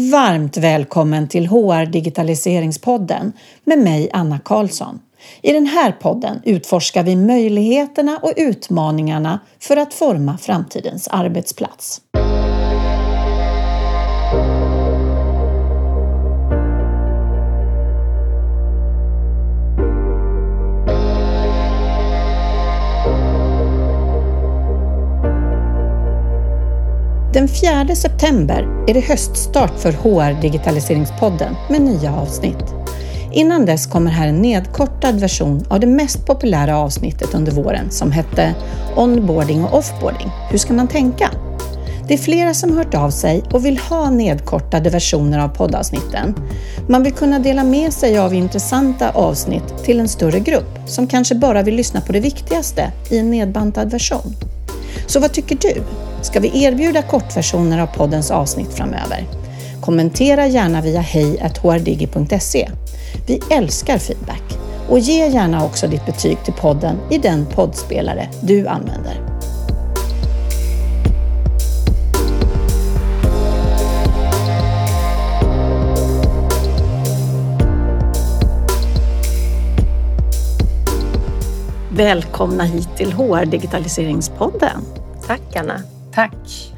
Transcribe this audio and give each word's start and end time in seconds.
Varmt 0.00 0.56
välkommen 0.56 1.28
till 1.28 1.46
HR 1.46 1.86
Digitaliseringspodden 1.86 3.32
med 3.64 3.78
mig 3.78 4.10
Anna 4.12 4.38
Karlsson. 4.38 5.00
I 5.42 5.52
den 5.52 5.66
här 5.66 5.92
podden 5.92 6.40
utforskar 6.44 7.02
vi 7.02 7.16
möjligheterna 7.16 8.18
och 8.22 8.32
utmaningarna 8.36 9.40
för 9.60 9.76
att 9.76 9.94
forma 9.94 10.38
framtidens 10.38 11.08
arbetsplats. 11.08 12.00
Den 27.38 27.48
4 27.48 27.94
september 27.94 28.84
är 28.88 28.94
det 28.94 29.00
höststart 29.00 29.80
för 29.80 29.92
HR 29.92 30.42
Digitaliseringspodden 30.42 31.54
med 31.70 31.80
nya 31.80 32.14
avsnitt. 32.14 32.64
Innan 33.32 33.66
dess 33.66 33.86
kommer 33.86 34.10
här 34.10 34.28
en 34.28 34.42
nedkortad 34.42 35.20
version 35.20 35.66
av 35.70 35.80
det 35.80 35.86
mest 35.86 36.26
populära 36.26 36.78
avsnittet 36.78 37.34
under 37.34 37.52
våren 37.52 37.90
som 37.90 38.12
hette 38.12 38.54
Onboarding 38.96 39.64
och 39.64 39.78
offboarding. 39.78 40.30
Hur 40.50 40.58
ska 40.58 40.72
man 40.72 40.88
tänka? 40.88 41.30
Det 42.08 42.14
är 42.14 42.18
flera 42.18 42.54
som 42.54 42.76
hört 42.76 42.94
av 42.94 43.10
sig 43.10 43.42
och 43.52 43.66
vill 43.66 43.78
ha 43.78 44.10
nedkortade 44.10 44.90
versioner 44.90 45.38
av 45.38 45.48
poddavsnitten. 45.48 46.34
Man 46.88 47.02
vill 47.02 47.12
kunna 47.12 47.38
dela 47.38 47.64
med 47.64 47.92
sig 47.92 48.18
av 48.18 48.34
intressanta 48.34 49.10
avsnitt 49.10 49.84
till 49.84 50.00
en 50.00 50.08
större 50.08 50.40
grupp 50.40 50.78
som 50.86 51.06
kanske 51.06 51.34
bara 51.34 51.62
vill 51.62 51.74
lyssna 51.74 52.00
på 52.00 52.12
det 52.12 52.20
viktigaste 52.20 52.92
i 53.10 53.18
en 53.18 53.30
nedbantad 53.30 53.90
version. 53.90 54.34
Så 55.06 55.20
vad 55.20 55.32
tycker 55.32 55.58
du? 55.60 55.82
Ska 56.22 56.40
vi 56.40 56.64
erbjuda 56.64 57.02
kortversioner 57.02 57.78
av 57.78 57.86
poddens 57.86 58.30
avsnitt 58.30 58.72
framöver? 58.72 59.26
Kommentera 59.80 60.46
gärna 60.46 60.80
via 60.80 61.00
hej.hrdigi.se. 61.00 62.68
Vi 63.26 63.40
älskar 63.50 63.98
feedback 63.98 64.42
och 64.88 64.98
ge 64.98 65.28
gärna 65.28 65.64
också 65.64 65.86
ditt 65.86 66.06
betyg 66.06 66.44
till 66.44 66.52
podden 66.52 66.96
i 67.10 67.18
den 67.18 67.46
poddspelare 67.46 68.28
du 68.42 68.66
använder. 68.66 69.28
Välkomna 81.90 82.64
hit 82.64 82.88
till 82.96 83.12
HR 83.12 83.44
Digitaliseringspodden. 83.44 84.82
Tack 85.26 85.56
Anna. 85.56 85.97
Tack. 86.18 86.72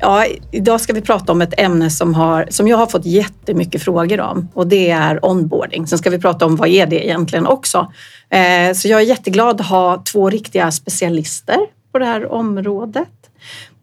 Ja, 0.00 0.26
idag 0.50 0.80
ska 0.80 0.92
vi 0.92 1.00
prata 1.00 1.32
om 1.32 1.42
ett 1.42 1.60
ämne 1.60 1.90
som, 1.90 2.14
har, 2.14 2.46
som 2.50 2.68
jag 2.68 2.76
har 2.76 2.86
fått 2.86 3.06
jättemycket 3.06 3.82
frågor 3.82 4.20
om 4.20 4.48
och 4.54 4.66
det 4.66 4.90
är 4.90 5.24
onboarding. 5.24 5.86
Sen 5.86 5.98
ska 5.98 6.10
vi 6.10 6.18
prata 6.18 6.46
om 6.46 6.56
vad 6.56 6.68
är 6.68 6.86
det 6.86 7.06
egentligen 7.06 7.46
också. 7.46 7.92
Eh, 8.30 8.72
så 8.74 8.88
jag 8.88 9.00
är 9.00 9.04
jätteglad 9.04 9.60
att 9.60 9.66
ha 9.66 10.02
två 10.12 10.30
riktiga 10.30 10.70
specialister 10.70 11.58
på 11.92 11.98
det 11.98 12.04
här 12.04 12.32
området. 12.32 13.30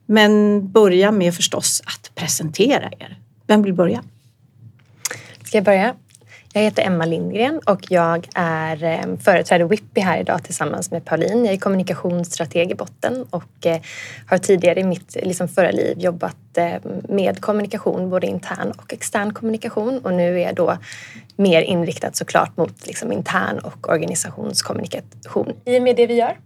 Men 0.06 0.62
börja 0.72 1.12
med 1.12 1.36
förstås 1.36 1.82
att 1.86 2.16
presentera 2.16 2.90
er. 3.00 3.18
Vem 3.48 3.62
vill 3.62 3.74
börja? 3.74 4.04
Ska 5.44 5.58
jag 5.58 5.66
börja? 5.66 5.96
Jag 6.54 6.62
heter 6.62 6.84
Emma 6.84 7.06
Lindgren 7.06 7.60
och 7.66 7.86
jag 7.90 8.28
är 8.36 8.84
eh, 8.84 9.18
företräder 9.20 9.66
Whippy 9.66 10.02
här 10.02 10.20
idag 10.20 10.44
tillsammans 10.44 10.92
med 10.92 11.06
Pauline. 11.06 11.46
Jag 11.46 11.54
är 11.54 11.58
kommunikationsstrateg 11.58 12.72
i 12.72 12.76
botten 12.76 13.26
och 13.30 13.66
eh, 13.66 13.82
har 14.28 14.38
tidigare 14.38 14.80
i 14.80 14.84
mitt 14.84 15.18
liksom 15.24 15.48
förra 15.48 15.72
liv 15.72 16.00
jobbat 16.00 16.58
eh, 16.58 16.74
med 17.10 17.42
kommunikation, 17.42 18.10
både 18.10 18.28
intern 18.28 18.72
och 18.72 18.94
extern 18.94 19.34
kommunikation 19.34 20.00
och 20.00 20.14
nu 20.14 20.40
är 20.40 20.46
jag 20.46 20.56
då 20.56 20.78
mer 21.36 21.62
inriktad 21.62 22.14
såklart 22.14 22.58
mot 22.58 22.88
liksom 22.88 23.12
intern 23.12 23.60
och 23.60 23.90
organisationskommunikation 23.90 25.54
i 25.66 25.80
och 25.80 25.84
med 25.84 25.96
det 25.96 26.08
vi 26.08 26.14
gör. 26.14 26.38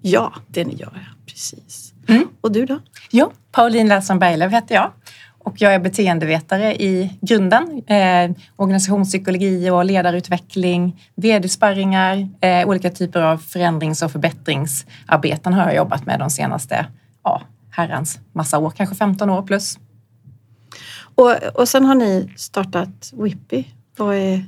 Ja, 0.00 0.32
det 0.46 0.64
ni 0.64 0.74
gör, 0.74 1.12
precis. 1.26 1.92
Mm. 2.08 2.28
Och 2.40 2.52
du 2.52 2.66
då? 2.66 2.80
Jo, 3.10 3.32
Pauline 3.52 3.88
Larsson 3.88 4.18
Berglöf 4.18 4.52
heter 4.52 4.74
jag 4.74 4.92
och 5.48 5.60
jag 5.60 5.74
är 5.74 5.78
beteendevetare 5.78 6.74
i 6.74 7.18
grunden. 7.20 7.82
Eh, 7.86 8.30
organisationspsykologi 8.56 9.70
och 9.70 9.84
ledarutveckling, 9.84 11.02
vd-sparringar, 11.14 12.28
eh, 12.40 12.68
olika 12.68 12.90
typer 12.90 13.22
av 13.22 13.38
förändrings 13.38 14.02
och 14.02 14.12
förbättringsarbeten 14.12 15.52
har 15.52 15.64
jag 15.64 15.76
jobbat 15.76 16.06
med 16.06 16.18
de 16.18 16.30
senaste 16.30 16.86
ja, 17.24 17.42
herrans 17.70 18.18
massa 18.32 18.58
år, 18.58 18.70
kanske 18.70 18.94
15 18.94 19.30
år 19.30 19.42
plus. 19.42 19.78
Och, 21.14 21.32
och 21.54 21.68
sen 21.68 21.84
har 21.84 21.94
ni 21.94 22.32
startat 22.36 23.12
Whippy. 23.12 23.64
Vad 23.96 24.14
är 24.14 24.44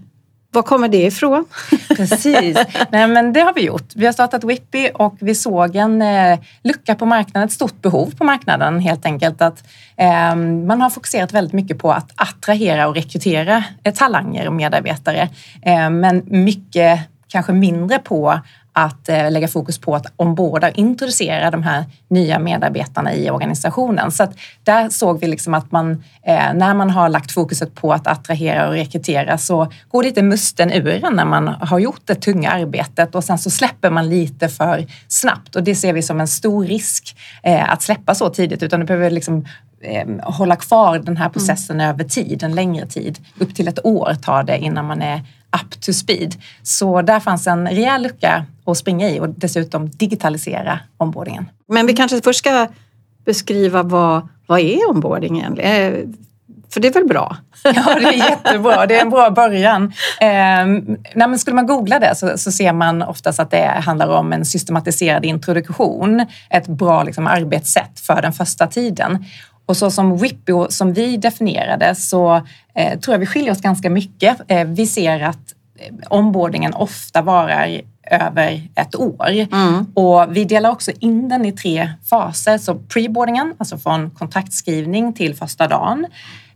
var 0.53 0.63
kommer 0.63 0.89
det 0.89 1.03
ifrån? 1.07 1.45
Precis. 1.97 2.59
Nej, 2.91 3.09
men 3.09 3.33
det 3.33 3.41
har 3.41 3.55
vi 3.55 3.65
gjort. 3.65 3.93
Vi 3.95 4.07
har 4.07 4.13
startat 4.13 4.45
Whippy 4.45 4.89
och 4.95 5.17
vi 5.21 5.35
såg 5.35 5.77
en 5.77 6.03
eh, 6.03 6.39
lucka 6.63 6.95
på 6.95 7.07
marknaden, 7.07 7.47
ett 7.47 7.53
stort 7.53 7.83
behov 7.83 8.15
på 8.19 8.25
marknaden 8.25 8.81
helt 8.81 9.07
enkelt. 9.07 9.43
Att 9.43 9.65
eh, 9.97 10.37
man 10.67 10.81
har 10.81 10.91
fokuserat 10.91 11.33
väldigt 11.33 11.53
mycket 11.53 11.79
på 11.79 11.93
att 11.93 12.13
attrahera 12.17 12.89
och 12.89 12.95
rekrytera 12.95 13.65
eh, 13.85 13.95
talanger 13.95 14.47
och 14.47 14.53
medarbetare. 14.53 15.29
Eh, 15.63 15.91
men 15.91 16.23
mycket 16.27 17.01
kanske 17.29 17.53
mindre 17.53 17.99
på 17.99 18.41
att 18.73 19.09
eh, 19.09 19.31
lägga 19.31 19.49
fokus 19.49 19.79
på 19.79 19.95
att 19.95 20.07
omborda 20.17 20.69
och 20.69 20.79
introducera 20.79 21.51
de 21.51 21.63
här 21.63 21.85
nya 22.09 22.39
medarbetarna 22.39 23.15
i 23.15 23.31
organisationen. 23.31 24.11
Så 24.11 24.23
att 24.23 24.33
där 24.65 24.89
såg 24.89 25.21
vi 25.21 25.27
liksom 25.27 25.55
att 25.55 25.73
man, 25.73 26.05
eh, 26.23 26.55
när 26.55 26.75
man 26.75 26.91
har 26.91 27.09
lagt 27.09 27.33
fokuset 27.33 27.75
på 27.75 27.93
att 27.93 28.07
attrahera 28.07 28.69
och 28.69 28.75
rekrytera 28.75 29.39
så 29.39 29.73
går 29.89 30.03
lite 30.03 30.23
musten 30.23 30.73
ur 30.73 31.05
en 31.05 31.17
när 31.17 31.25
man 31.25 31.49
har 31.49 31.79
gjort 31.79 32.03
det 32.05 32.15
tunga 32.15 32.51
arbetet 32.51 33.15
och 33.15 33.25
sen 33.25 33.39
så 33.39 33.51
släpper 33.51 33.91
man 33.91 34.09
lite 34.09 34.49
för 34.49 34.87
snabbt 35.09 35.57
och 35.57 35.63
det 35.63 35.75
ser 35.75 35.93
vi 35.93 36.03
som 36.03 36.21
en 36.21 36.29
stor 36.29 36.65
risk 36.65 37.17
eh, 37.43 37.73
att 37.73 37.83
släppa 37.83 38.15
så 38.15 38.31
tidigt 38.31 38.63
utan 38.63 38.81
det 38.81 38.87
behöver 38.87 39.11
liksom 39.11 39.45
hålla 40.23 40.57
kvar 40.57 40.99
den 40.99 41.17
här 41.17 41.29
processen 41.29 41.81
mm. 41.81 41.91
över 41.95 42.05
tid, 42.05 42.43
en 42.43 42.55
längre 42.55 42.87
tid. 42.87 43.19
Upp 43.39 43.55
till 43.55 43.69
ett 43.69 43.87
år 43.87 44.17
tar 44.23 44.43
det 44.43 44.59
innan 44.59 44.87
man 44.87 45.03
är 45.03 45.23
up 45.63 45.81
to 45.81 45.93
speed. 45.93 46.35
Så 46.63 47.03
där 47.03 47.21
fanns 47.21 47.47
en 47.47 47.69
rejäl 47.69 48.03
lucka 48.03 48.47
att 48.67 48.77
springa 48.77 49.11
i 49.11 49.21
och 49.21 49.29
dessutom 49.29 49.91
digitalisera 49.91 50.81
onboardingen. 50.99 51.51
Men 51.69 51.87
vi 51.87 51.93
kanske 51.93 52.21
först 52.21 52.39
ska 52.39 52.69
beskriva 53.25 53.83
vad, 53.83 54.29
vad 54.47 54.61
är 54.61 54.91
onboarding 54.91 55.39
egentligen? 55.39 55.95
Eh, 55.95 56.09
för 56.73 56.81
det 56.81 56.89
är 56.89 56.93
väl 56.93 57.07
bra? 57.07 57.37
Ja, 57.65 57.95
det 58.01 58.07
är 58.07 58.31
jättebra. 58.31 58.87
Det 58.87 58.97
är 58.97 59.03
en 59.03 59.11
bra 59.11 59.31
början. 59.31 59.93
Eh, 60.21 61.35
skulle 61.37 61.55
man 61.55 61.67
googla 61.67 61.99
det 61.99 62.15
så, 62.15 62.39
så, 62.39 62.53
ser 62.53 62.73
man 62.73 63.03
oftast 63.03 63.41
att 63.41 63.51
det 63.51 63.67
handlar 63.85 64.09
om 64.09 64.33
en 64.33 64.45
systematiserad 64.45 65.25
introduktion. 65.25 66.27
Ett 66.51 66.67
bra 66.67 67.03
liksom, 67.03 67.27
arbetssätt 67.27 68.01
för 68.01 68.23
den 68.23 68.33
första 68.33 68.67
tiden. 68.67 69.25
Och 69.71 69.77
så 69.77 69.91
som 69.91 70.17
Whippy 70.17 70.53
som 70.69 70.93
vi 70.93 71.17
definierade 71.17 71.95
så 71.95 72.35
eh, 72.75 72.99
tror 72.99 73.15
jag 73.15 73.19
vi 73.19 73.27
skiljer 73.27 73.53
oss 73.53 73.61
ganska 73.61 73.91
mycket. 73.91 74.41
Eh, 74.49 74.65
vi 74.65 74.87
ser 74.87 75.21
att 75.21 75.55
eh, 75.79 75.95
onboardingen 76.11 76.75
ofta 76.75 77.23
varar 77.23 77.81
över 78.11 78.69
ett 78.75 78.97
år. 78.97 79.31
Mm. 79.53 79.87
Och 79.95 80.37
vi 80.37 80.45
delar 80.45 80.71
också 80.71 80.91
in 81.01 81.29
den 81.29 81.45
i 81.45 81.53
tre 81.53 81.91
faser. 82.11 82.59
Så 82.59 82.75
preboardingen, 82.75 83.55
alltså 83.59 83.79
från 83.79 84.11
kontraktskrivning 84.11 85.13
till 85.13 85.35
första 85.35 85.69
dagen. 85.69 86.07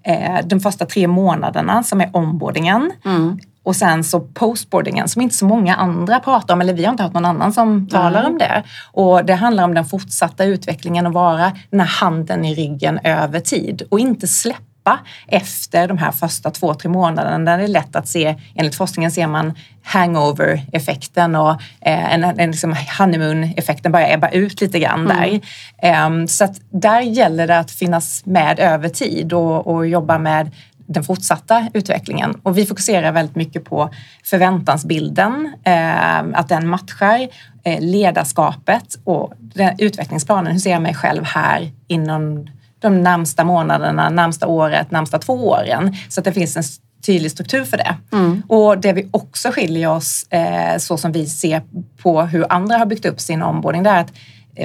Eh, 0.03 0.47
de 0.47 0.61
första 0.61 0.87
tre 0.87 1.07
månaderna 1.07 1.83
som 1.83 2.01
är 2.01 2.11
onboardingen. 2.13 2.93
Mm. 3.05 3.39
Och 3.65 3.77
sen 3.77 4.05
så 4.05 4.21
postboardingen 4.21 5.09
som 5.09 5.23
inte 5.23 5.35
så 5.35 5.47
många 5.47 5.75
andra 5.75 6.21
pratar 6.21 6.55
om, 6.55 6.61
eller 6.61 6.75
vi 6.75 6.85
har 6.85 6.91
inte 6.91 7.03
hört 7.03 7.13
någon 7.13 7.25
annan 7.25 7.53
som 7.53 7.89
talar 7.89 8.21
mm. 8.21 8.33
om 8.33 8.39
det. 8.39 8.63
Och 8.93 9.25
det 9.25 9.35
handlar 9.35 9.65
om 9.65 9.75
den 9.75 9.85
fortsatta 9.85 10.45
utvecklingen 10.45 11.07
och 11.07 11.13
vara 11.13 11.53
den 11.71 11.81
här 11.81 11.87
handen 11.87 12.45
i 12.45 12.55
ryggen 12.55 12.99
över 13.05 13.41
tid 13.41 13.83
och 13.91 14.01
inte 14.01 14.27
släppa 14.27 14.99
efter 15.29 15.89
de 15.89 15.99
här 15.99 16.13
första 16.13 16.51
två, 16.51 16.75
tre 16.75 16.91
månaderna 16.91 17.39
där 17.39 17.59
det 17.59 17.65
är 17.65 17.69
lätt 17.69 17.97
att 17.97 18.09
se, 18.09 18.37
enligt 18.55 18.75
forskningen 18.75 19.11
ser 19.11 19.27
man 19.27 19.55
hangover-effekten 19.83 21.35
och 21.35 21.51
eh, 21.81 22.15
en, 22.15 22.25
en 22.25 22.51
liksom 22.51 22.77
honeymoon-effekten 22.99 23.93
börjar 23.93 24.15
ebba 24.15 24.29
ut 24.29 24.61
lite 24.61 24.79
grann 24.79 25.11
mm. 25.11 25.41
där. 25.81 26.07
Um, 26.07 26.29
så 26.29 26.45
att 26.45 26.61
där 26.71 27.01
gäller 27.01 27.47
det 27.47 27.59
att 27.59 27.71
finnas 27.71 28.27
med 28.27 28.59
över 28.59 28.89
tid 28.89 29.33
och, 29.33 29.67
och 29.67 29.87
jobba 29.87 30.19
med 30.19 30.51
den 30.87 31.05
fortsatta 31.05 31.69
utvecklingen. 31.75 32.35
Och 32.43 32.59
vi 32.59 32.67
fokuserar 32.67 33.13
väldigt 33.13 33.37
mycket 33.37 33.65
på 33.65 33.91
förväntansbilden, 34.25 35.53
eh, 35.65 36.19
att 36.19 36.49
den 36.49 36.69
matchar 36.69 37.29
eh, 37.65 37.81
ledarskapet 37.81 38.99
och 39.05 39.33
utvecklingsplanen. 39.79 40.53
Hur 40.53 40.59
ser 40.59 40.71
jag 40.71 40.83
mig 40.83 40.95
själv 40.95 41.25
här 41.25 41.73
inom 41.87 42.47
de 42.79 43.03
närmsta 43.03 43.45
månaderna, 43.45 44.11
närmsta 44.11 44.47
året, 44.47 44.91
närmsta 44.91 45.19
två 45.19 45.49
åren? 45.49 45.97
Så 46.09 46.21
att 46.21 46.25
det 46.25 46.33
finns 46.33 46.57
en 46.57 46.63
tydlig 47.07 47.31
struktur 47.31 47.65
för 47.65 47.77
det. 47.77 47.97
Mm. 48.13 48.43
Och 48.49 48.79
det 48.79 48.93
vi 48.93 49.09
också 49.11 49.51
skiljer 49.51 49.91
oss, 49.91 50.27
eh, 50.31 50.79
så 50.79 50.97
som 50.97 51.13
vi 51.13 51.27
ser 51.27 51.63
på 52.03 52.23
hur 52.23 52.53
andra 52.53 52.77
har 52.77 52.87
byggt 52.87 53.05
upp 53.05 53.21
sin 53.21 53.43
onboarding, 53.43 53.83
det 53.83 53.91
är 53.91 54.01
att 54.01 54.13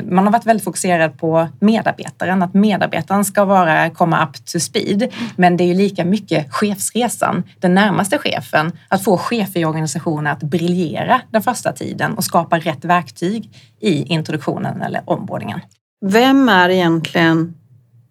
man 0.04 0.26
har 0.26 0.32
varit 0.32 0.46
väldigt 0.46 0.64
fokuserad 0.64 1.18
på 1.18 1.48
medarbetaren, 1.60 2.44
att 2.44 2.54
medarbetaren 2.54 3.26
ska 3.26 3.46
vara, 3.46 3.90
komma 3.90 4.24
up 4.24 4.46
to 4.46 4.60
speed. 4.60 5.14
Men 5.36 5.58
det 5.58 5.64
är 5.64 5.68
ju 5.68 5.74
lika 5.74 6.06
mycket 6.06 6.54
chefsresan, 6.54 7.44
den 7.60 7.74
närmaste 7.74 8.18
chefen, 8.18 8.72
att 8.88 9.04
få 9.04 9.18
chefer 9.18 9.60
i 9.60 9.66
organisationen 9.66 10.28
att 10.28 10.44
briljera 10.44 11.22
den 11.32 11.42
första 11.42 11.72
tiden 11.72 12.14
och 12.14 12.24
skapa 12.24 12.60
rätt 12.60 12.86
verktyg 12.86 13.50
i 13.80 14.04
introduktionen 14.04 14.82
eller 14.82 15.02
onboardingen. 15.06 15.60
Vem 16.06 16.50
är 16.50 16.70
egentligen 16.70 17.54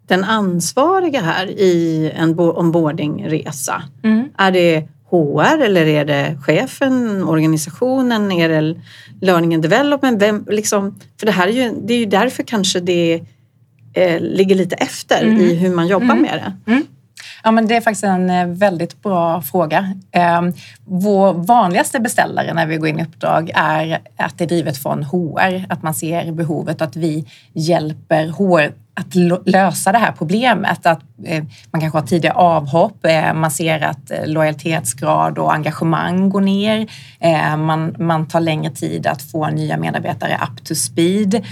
den 0.07 0.23
ansvariga 0.23 1.21
här 1.21 1.45
i 1.47 2.11
en 2.15 2.39
onboardingresa? 2.39 3.83
Mm. 4.03 4.29
Är 4.37 4.51
det 4.51 4.87
HR 5.09 5.61
eller 5.61 5.85
är 5.85 6.05
det 6.05 6.37
chefen, 6.45 7.23
organisationen, 7.23 8.31
är 8.31 8.49
det 8.49 8.75
learning 9.21 9.53
and 9.53 9.63
development? 9.63 10.21
Vem, 10.21 10.45
liksom, 10.49 10.99
för 11.19 11.25
det 11.25 11.31
här 11.31 11.47
är 11.47 11.51
ju, 11.51 11.73
det 11.81 11.93
är 11.93 11.97
ju 11.97 12.05
därför 12.05 12.43
kanske 12.43 12.79
det 12.79 13.21
eh, 13.93 14.19
ligger 14.19 14.55
lite 14.55 14.75
efter 14.75 15.23
mm. 15.23 15.41
i 15.41 15.55
hur 15.55 15.75
man 15.75 15.87
jobbar 15.87 16.05
mm. 16.05 16.21
med 16.21 16.33
det. 16.33 16.71
Mm. 16.71 16.85
Ja, 17.43 17.51
men 17.51 17.67
det 17.67 17.75
är 17.75 17.81
faktiskt 17.81 18.03
en 18.03 18.29
eh, 18.29 18.47
väldigt 18.47 19.03
bra 19.03 19.41
fråga. 19.41 19.93
Ehm, 20.11 20.53
vår 20.85 21.33
vanligaste 21.33 21.99
beställare 21.99 22.53
när 22.53 22.65
vi 22.65 22.77
går 22.77 22.89
in 22.89 22.99
i 22.99 23.03
uppdrag 23.03 23.51
är 23.55 23.99
att 24.17 24.37
det 24.37 24.43
är 24.43 24.47
drivet 24.47 24.77
från 24.77 25.03
HR, 25.03 25.65
att 25.69 25.83
man 25.83 25.93
ser 25.93 26.31
behovet 26.31 26.81
att 26.81 26.95
vi 26.95 27.25
hjälper 27.53 28.27
HR 28.27 28.71
att 28.99 29.15
lösa 29.45 29.91
det 29.91 29.97
här 29.97 30.11
problemet. 30.11 30.85
Att 30.85 31.01
eh, 31.25 31.43
man 31.71 31.81
kanske 31.81 31.97
har 31.97 32.07
tidiga 32.07 32.33
avhopp, 32.33 33.05
eh, 33.05 33.33
man 33.33 33.51
ser 33.51 33.81
att 33.81 34.11
eh, 34.11 34.27
lojalitetsgrad 34.27 35.37
och 35.37 35.53
engagemang 35.53 36.29
går 36.29 36.41
ner. 36.41 36.87
Man, 37.57 37.95
man 37.99 38.27
tar 38.27 38.39
längre 38.39 38.71
tid 38.71 39.07
att 39.07 39.21
få 39.21 39.47
nya 39.47 39.77
medarbetare 39.77 40.39
up 40.43 40.63
to 40.63 40.75
speed. 40.75 41.45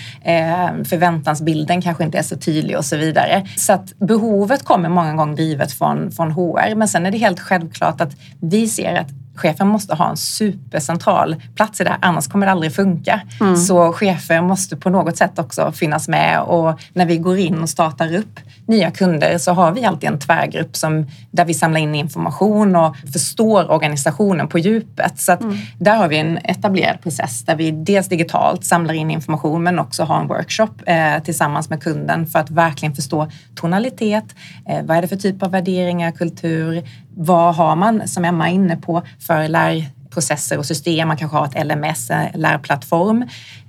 Förväntansbilden 0.90 1.82
kanske 1.82 2.04
inte 2.04 2.18
är 2.18 2.24
så 2.24 2.38
tydlig 2.38 2.78
och 2.78 2.86
så 2.86 2.98
vidare. 2.98 3.48
Så 3.56 3.74
att 3.74 4.00
behovet 4.00 4.64
kommer 4.64 4.90
många 4.90 5.14
gånger 5.14 5.36
drivet 5.36 5.72
från, 5.72 6.12
från 6.12 6.32
HR. 6.32 6.76
Men 6.76 6.88
sen 6.88 7.06
är 7.06 7.12
det 7.12 7.18
helt 7.18 7.40
självklart 7.40 8.02
att 8.02 8.16
vi 8.40 8.68
ser 8.68 8.96
att 8.96 9.10
chefen 9.38 9.68
måste 9.68 9.96
ha 9.96 10.10
en 10.10 10.18
supercentral 10.18 11.36
plats 11.56 11.82
i 11.82 11.84
det 11.84 11.90
här, 11.90 12.00
annars 12.02 12.28
kommer 12.28 12.46
det 12.46 12.52
aldrig 12.52 12.76
funka. 12.76 13.22
Mm. 13.40 13.58
Så 13.58 13.94
chefer 13.94 14.42
måste 14.42 14.76
på 14.76 14.90
något 14.90 15.18
sätt 15.18 15.40
också 15.40 15.72
finnas 15.72 16.08
med 16.08 16.42
och 16.42 16.80
när 16.94 17.06
vi 17.06 17.18
går 17.18 17.38
in 17.38 17.62
och 17.62 17.70
startar 17.70 18.16
upp 18.16 18.40
nya 18.68 18.92
kunder 18.92 19.38
så 19.38 19.52
har 19.52 19.72
vi 19.72 19.86
alltid 19.86 20.10
en 20.10 20.20
tvärgrupp 20.20 20.76
som, 20.76 21.08
där 21.32 21.46
vi 21.46 21.54
samlar 21.54 21.80
in 21.80 21.96
information 21.96 22.76
och 22.76 22.98
förstår 23.14 23.72
organisationen 23.72 24.48
på 24.48 24.60
djupet. 24.60 25.20
Så 25.20 25.32
mm. 25.32 25.58
där 25.80 25.96
har 25.96 26.08
vi 26.08 26.18
en 26.18 26.38
etablerad 26.38 27.02
process 27.02 27.46
där 27.46 27.56
vi 27.56 27.72
dels 27.72 28.08
digitalt 28.08 28.66
samlar 28.66 28.94
in 28.94 29.12
information 29.12 29.64
men 29.64 29.80
också 29.80 30.04
har 30.04 30.22
en 30.22 30.28
workshop 30.28 30.70
eh, 30.86 31.24
tillsammans 31.24 31.70
med 31.70 31.84
kunden 31.84 32.28
för 32.28 32.40
att 32.40 32.50
verkligen 32.50 32.96
förstå 32.96 33.28
tonalitet. 33.56 34.26
Eh, 34.70 34.86
vad 34.86 34.98
är 34.98 35.02
det 35.02 35.08
för 35.08 35.16
typ 35.16 35.44
av 35.44 35.52
värderingar, 35.52 36.12
kultur? 36.12 36.84
Vad 37.20 37.56
har 37.56 37.76
man, 37.76 38.08
som 38.08 38.26
Emma 38.26 38.50
är 38.50 38.54
inne 38.54 38.78
på, 38.78 39.02
för 39.20 39.48
lärprocesser 39.48 40.58
och 40.58 40.66
system? 40.66 41.08
Man 41.08 41.18
kanske 41.18 41.38
har 41.38 41.46
ett 41.46 41.68
LMS, 41.68 42.12
lärplattform. 42.34 43.26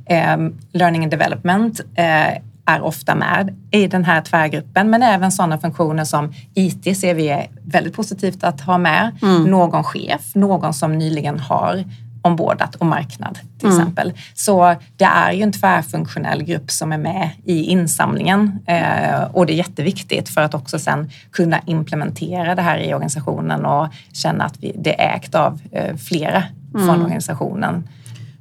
Eh, 0.06 0.36
learning 0.72 1.02
and 1.02 1.10
development 1.10 1.80
eh, 1.94 2.38
är 2.66 2.80
ofta 2.80 3.14
med 3.14 3.56
i 3.70 3.86
den 3.86 4.04
här 4.04 4.20
tvärgruppen, 4.20 4.90
men 4.90 5.02
även 5.02 5.32
sådana 5.32 5.58
funktioner 5.58 6.04
som 6.04 6.32
IT 6.54 6.98
ser 6.98 7.14
vi 7.14 7.28
är 7.28 7.48
väldigt 7.64 7.94
positivt 7.94 8.44
att 8.44 8.60
ha 8.60 8.78
med. 8.78 9.18
Mm. 9.22 9.44
Någon 9.44 9.84
chef, 9.84 10.34
någon 10.34 10.74
som 10.74 10.98
nyligen 10.98 11.40
har 11.40 11.84
ombordat 12.28 12.74
och 12.74 12.86
marknad 12.86 13.38
till 13.58 13.68
mm. 13.68 13.80
exempel. 13.80 14.12
Så 14.34 14.74
det 14.96 15.04
är 15.04 15.32
ju 15.32 15.42
en 15.42 15.52
tvärfunktionell 15.52 16.42
grupp 16.42 16.70
som 16.70 16.92
är 16.92 16.98
med 16.98 17.30
i 17.44 17.62
insamlingen 17.62 18.58
eh, 18.66 19.22
och 19.32 19.46
det 19.46 19.52
är 19.52 19.56
jätteviktigt 19.56 20.28
för 20.28 20.40
att 20.40 20.54
också 20.54 20.78
sen 20.78 21.10
kunna 21.30 21.60
implementera 21.66 22.54
det 22.54 22.62
här 22.62 22.78
i 22.78 22.94
organisationen 22.94 23.64
och 23.64 23.88
känna 24.12 24.44
att 24.44 24.54
vi, 24.60 24.72
det 24.78 25.00
är 25.00 25.16
ägt 25.16 25.34
av 25.34 25.60
eh, 25.72 25.96
flera 25.96 26.42
mm. 26.74 26.86
från 26.86 27.02
organisationen. 27.02 27.88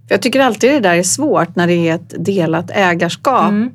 Jag 0.10 0.22
tycker 0.22 0.40
alltid 0.40 0.72
det 0.72 0.80
där 0.80 0.96
är 0.96 1.04
svårt 1.04 1.56
när 1.56 1.68
det 1.68 1.90
är 1.90 1.96
ett 1.96 2.26
delat 2.26 2.72
ägarskap. 2.72 3.50
Mm. 3.50 3.72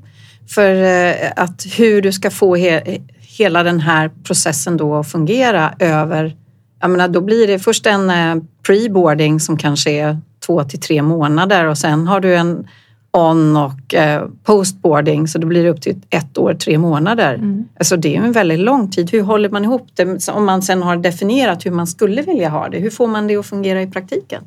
För 0.49 0.83
eh, 0.83 1.33
att 1.37 1.67
hur 1.77 2.03
du 2.03 2.13
ska 2.13 2.31
få 2.31 2.57
he, 2.57 2.99
hela 3.21 3.63
den 3.63 3.81
här 3.81 4.11
processen 4.25 4.77
då 4.77 4.97
att 4.97 5.09
fungera 5.09 5.75
över, 5.79 6.37
jag 6.81 6.91
menar 6.91 7.09
då 7.09 7.21
blir 7.21 7.47
det 7.47 7.59
först 7.59 7.87
en 7.87 8.11
eh, 8.11 8.43
pre-boarding 8.67 9.39
som 9.39 9.57
kanske 9.57 9.91
är 9.91 10.19
två 10.47 10.65
till 10.65 10.81
tre 10.81 11.03
månader 11.03 11.67
och 11.67 11.79
sen 11.79 12.07
har 12.07 12.21
du 12.21 12.37
en 12.37 12.69
on 13.13 13.57
och 13.57 13.95
eh, 13.95 14.25
post-boarding 14.45 15.29
så 15.29 15.39
då 15.39 15.47
blir 15.47 15.65
det 15.65 15.71
upp 15.71 15.81
till 15.81 16.01
ett 16.11 16.39
år, 16.39 16.55
tre 16.55 16.79
månader. 16.79 17.35
Mm. 17.35 17.65
Alltså 17.79 17.97
det 17.97 18.17
är 18.17 18.21
en 18.23 18.33
väldigt 18.33 18.59
lång 18.59 18.91
tid. 18.91 19.11
Hur 19.11 19.23
håller 19.23 19.49
man 19.49 19.65
ihop 19.65 19.89
det 19.95 20.29
om 20.29 20.45
man 20.45 20.63
sen 20.63 20.83
har 20.83 20.97
definierat 20.97 21.67
hur 21.67 21.71
man 21.71 21.87
skulle 21.87 22.23
vilja 22.23 22.49
ha 22.49 22.69
det? 22.69 22.79
Hur 22.79 22.91
får 22.91 23.07
man 23.07 23.27
det 23.27 23.37
att 23.37 23.47
fungera 23.47 23.83
i 23.83 23.87
praktiken? 23.87 24.45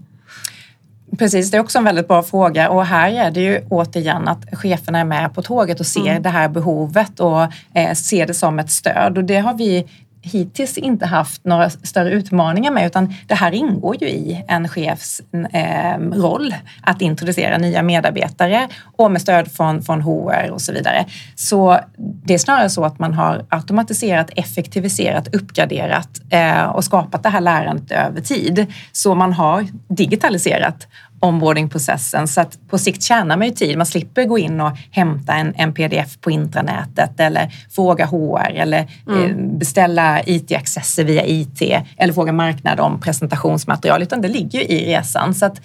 Precis, 1.18 1.52
det 1.52 1.58
är 1.58 1.62
också 1.62 1.78
en 1.78 1.84
väldigt 1.84 2.08
bra 2.08 2.24
fråga 2.24 2.70
och 2.70 2.86
här 2.86 3.12
är 3.12 3.32
det 3.32 3.42
ju 3.42 3.62
återigen 3.70 4.28
att 4.28 4.46
cheferna 4.52 5.00
är 5.00 5.06
med 5.06 5.34
på 5.34 5.42
tåget 5.42 5.80
och 5.80 5.86
ser 5.86 6.08
mm. 6.08 6.24
det 6.24 6.30
här 6.30 6.50
behovet 6.50 7.20
och 7.20 7.42
eh, 7.74 7.94
ser 7.94 8.28
det 8.28 8.34
som 8.34 8.60
ett 8.60 8.72
stöd 8.72 9.18
och 9.18 9.24
det 9.24 9.38
har 9.38 9.54
vi 9.54 9.86
hittills 10.26 10.78
inte 10.78 11.06
haft 11.06 11.46
några 11.46 11.70
större 11.70 12.12
utmaningar 12.12 12.72
med 12.72 12.86
utan 12.86 13.14
det 13.28 13.36
här 13.36 13.52
ingår 13.52 13.96
ju 14.02 14.08
i 14.08 14.44
en 14.48 14.70
chefs 14.70 15.22
eh, 15.54 15.98
roll 16.00 16.56
att 16.82 17.02
introducera 17.02 17.58
nya 17.58 17.84
medarbetare 17.84 18.68
och 18.98 19.12
med 19.12 19.22
stöd 19.22 19.52
från, 19.52 19.82
från 19.82 20.02
HR 20.02 20.52
och 20.52 20.62
så 20.62 20.74
vidare. 20.74 21.06
Så 21.36 21.80
det 21.98 22.34
är 22.34 22.38
snarare 22.38 22.70
så 22.70 22.86
att 22.86 23.00
man 23.00 23.14
har 23.14 23.46
automatiserat, 23.50 24.30
effektiviserat, 24.36 25.36
uppgraderat 25.36 26.10
eh, 26.30 26.64
och 26.64 26.84
skapat 26.84 27.24
det 27.24 27.30
här 27.30 27.42
lärandet 27.42 27.92
över 27.92 28.22
tid. 28.22 28.66
Så 28.92 29.16
man 29.16 29.34
har 29.34 29.68
digitaliserat 29.88 30.88
onboardingprocessen 31.20 32.28
så 32.28 32.42
att 32.42 32.68
på 32.68 32.78
sikt 32.78 33.04
tjänar 33.04 33.38
man 33.38 33.48
ju 33.48 33.54
tid. 33.54 33.78
Man 33.78 33.86
slipper 33.86 34.26
gå 34.26 34.38
in 34.38 34.62
och 34.62 34.78
hämta 34.92 35.34
en, 35.34 35.54
en 35.56 35.74
pdf 35.74 36.22
på 36.22 36.32
intranätet 36.32 37.20
eller 37.20 37.54
fråga 37.72 38.06
HR 38.06 38.52
eller 38.56 38.80
eh, 38.80 39.24
mm. 39.24 39.58
beställa 39.60 40.24
IT-accesser 40.24 41.04
via 41.04 41.26
IT 41.26 41.62
eller 41.98 42.14
fråga 42.14 42.32
marknad 42.32 42.80
om 42.80 43.00
presentationsmaterial 43.00 44.04
utan 44.04 44.22
det 44.22 44.28
ligger 44.28 44.60
ju 44.60 44.66
i 44.66 44.86
resan. 44.86 45.34
Så 45.34 45.46
att, 45.46 45.58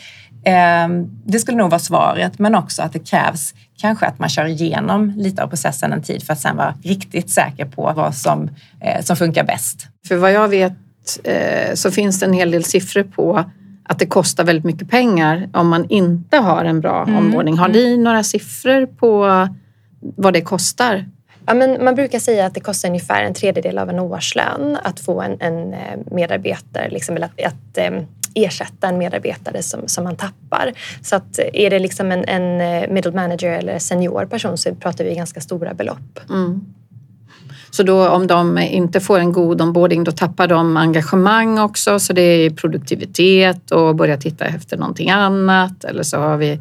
eh, 0.45 0.89
det 1.25 1.39
skulle 1.39 1.59
nog 1.59 1.71
vara 1.71 1.79
svaret 1.79 2.39
men 2.39 2.55
också 2.55 2.83
att 2.83 2.93
det 2.93 2.99
krävs 2.99 3.55
kanske 3.81 4.07
att 4.07 4.19
man 4.19 4.29
kör 4.29 4.45
igenom 4.45 5.13
lite 5.17 5.43
av 5.43 5.49
processen 5.49 5.93
en 5.93 6.03
tid 6.03 6.23
för 6.23 6.33
att 6.33 6.41
sen 6.41 6.57
vara 6.57 6.75
riktigt 6.83 7.31
säker 7.31 7.65
på 7.65 7.93
vad 7.97 8.15
som, 8.15 8.51
eh, 8.81 9.03
som 9.03 9.17
funkar 9.17 9.45
bäst. 9.45 9.89
För 10.09 10.17
vad 10.17 10.33
jag 10.33 10.49
vet 10.49 10.73
eh, 11.25 11.75
så 11.75 11.91
finns 11.91 12.21
det 12.21 12.27
en 12.27 12.33
hel 12.33 12.51
del 12.51 12.65
siffror 12.65 13.03
på 13.03 13.45
att 13.91 13.99
det 13.99 14.07
kostar 14.07 14.45
väldigt 14.45 14.65
mycket 14.65 14.91
pengar 14.91 15.49
om 15.53 15.69
man 15.69 15.87
inte 15.89 16.37
har 16.37 16.65
en 16.65 16.81
bra 16.81 17.03
mm. 17.03 17.17
omvårdning. 17.17 17.59
Har 17.59 17.69
ni 17.69 17.97
några 17.97 18.23
siffror 18.23 18.87
på 18.87 19.49
vad 20.01 20.33
det 20.33 20.41
kostar? 20.41 21.05
Ja, 21.47 21.55
men 21.55 21.85
man 21.85 21.95
brukar 21.95 22.19
säga 22.19 22.47
att 22.47 22.55
det 22.55 22.61
kostar 22.61 22.89
ungefär 22.89 23.23
en 23.23 23.35
tredjedel 23.35 23.79
av 23.79 23.91
en 23.91 23.99
årslön 23.99 24.79
att 24.83 25.01
få 25.01 25.21
en, 25.21 25.37
en 25.41 25.73
eh, 25.73 25.99
medarbetare, 26.11 26.91
liksom, 26.91 27.17
eller 27.17 27.27
att, 27.27 27.41
att 27.47 27.93
um, 27.93 28.07
ersätta 28.35 28.89
en 28.89 28.99
medarbetare 28.99 29.63
som, 29.63 29.81
som 29.87 30.05
man 30.05 30.17
tappar. 30.17 30.73
Så 31.03 31.17
att 31.17 31.39
är 31.53 31.71
det 31.71 31.79
liksom 31.79 32.13
en, 32.13 32.25
en 32.25 32.61
eh, 32.61 32.91
middle 32.91 33.13
manager 33.13 33.51
eller 33.51 33.79
senior 33.79 34.27
person 34.27 34.59
så 34.59 34.75
pratar 34.75 35.05
vi 35.05 35.15
ganska 35.15 35.41
stora 35.41 35.75
belopp. 35.75 36.21
Mm. 36.29 36.61
Så 37.71 37.83
då 37.83 38.09
om 38.09 38.27
de 38.27 38.59
inte 38.59 39.01
får 39.01 39.19
en 39.19 39.33
god 39.33 39.61
onboarding 39.61 40.05
då 40.05 40.13
tappar 40.13 40.47
de 40.47 40.77
engagemang 40.77 41.59
också 41.59 41.99
så 41.99 42.13
det 42.13 42.23
är 42.23 42.51
produktivitet 42.51 43.71
och 43.71 43.97
börja 43.97 44.17
titta 44.17 44.45
efter 44.45 44.77
någonting 44.77 45.11
annat 45.11 45.85
eller 45.85 46.03
så 46.03 46.19
har 46.19 46.37
vi 46.37 46.61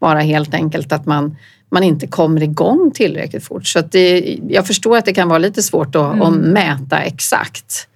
bara 0.00 0.20
helt 0.20 0.54
enkelt 0.54 0.92
att 0.92 1.06
man 1.06 1.36
man 1.70 1.82
inte 1.82 2.06
kommer 2.06 2.42
igång 2.42 2.90
tillräckligt 2.94 3.44
fort. 3.44 3.66
Så 3.66 3.80
det, 3.80 4.38
jag 4.48 4.66
förstår 4.66 4.96
att 4.96 5.04
det 5.04 5.12
kan 5.12 5.28
vara 5.28 5.38
lite 5.38 5.62
svårt 5.62 5.96
att, 5.96 6.14
mm. 6.14 6.22
att 6.22 6.34
mäta 6.34 6.98
exakt. 6.98 7.88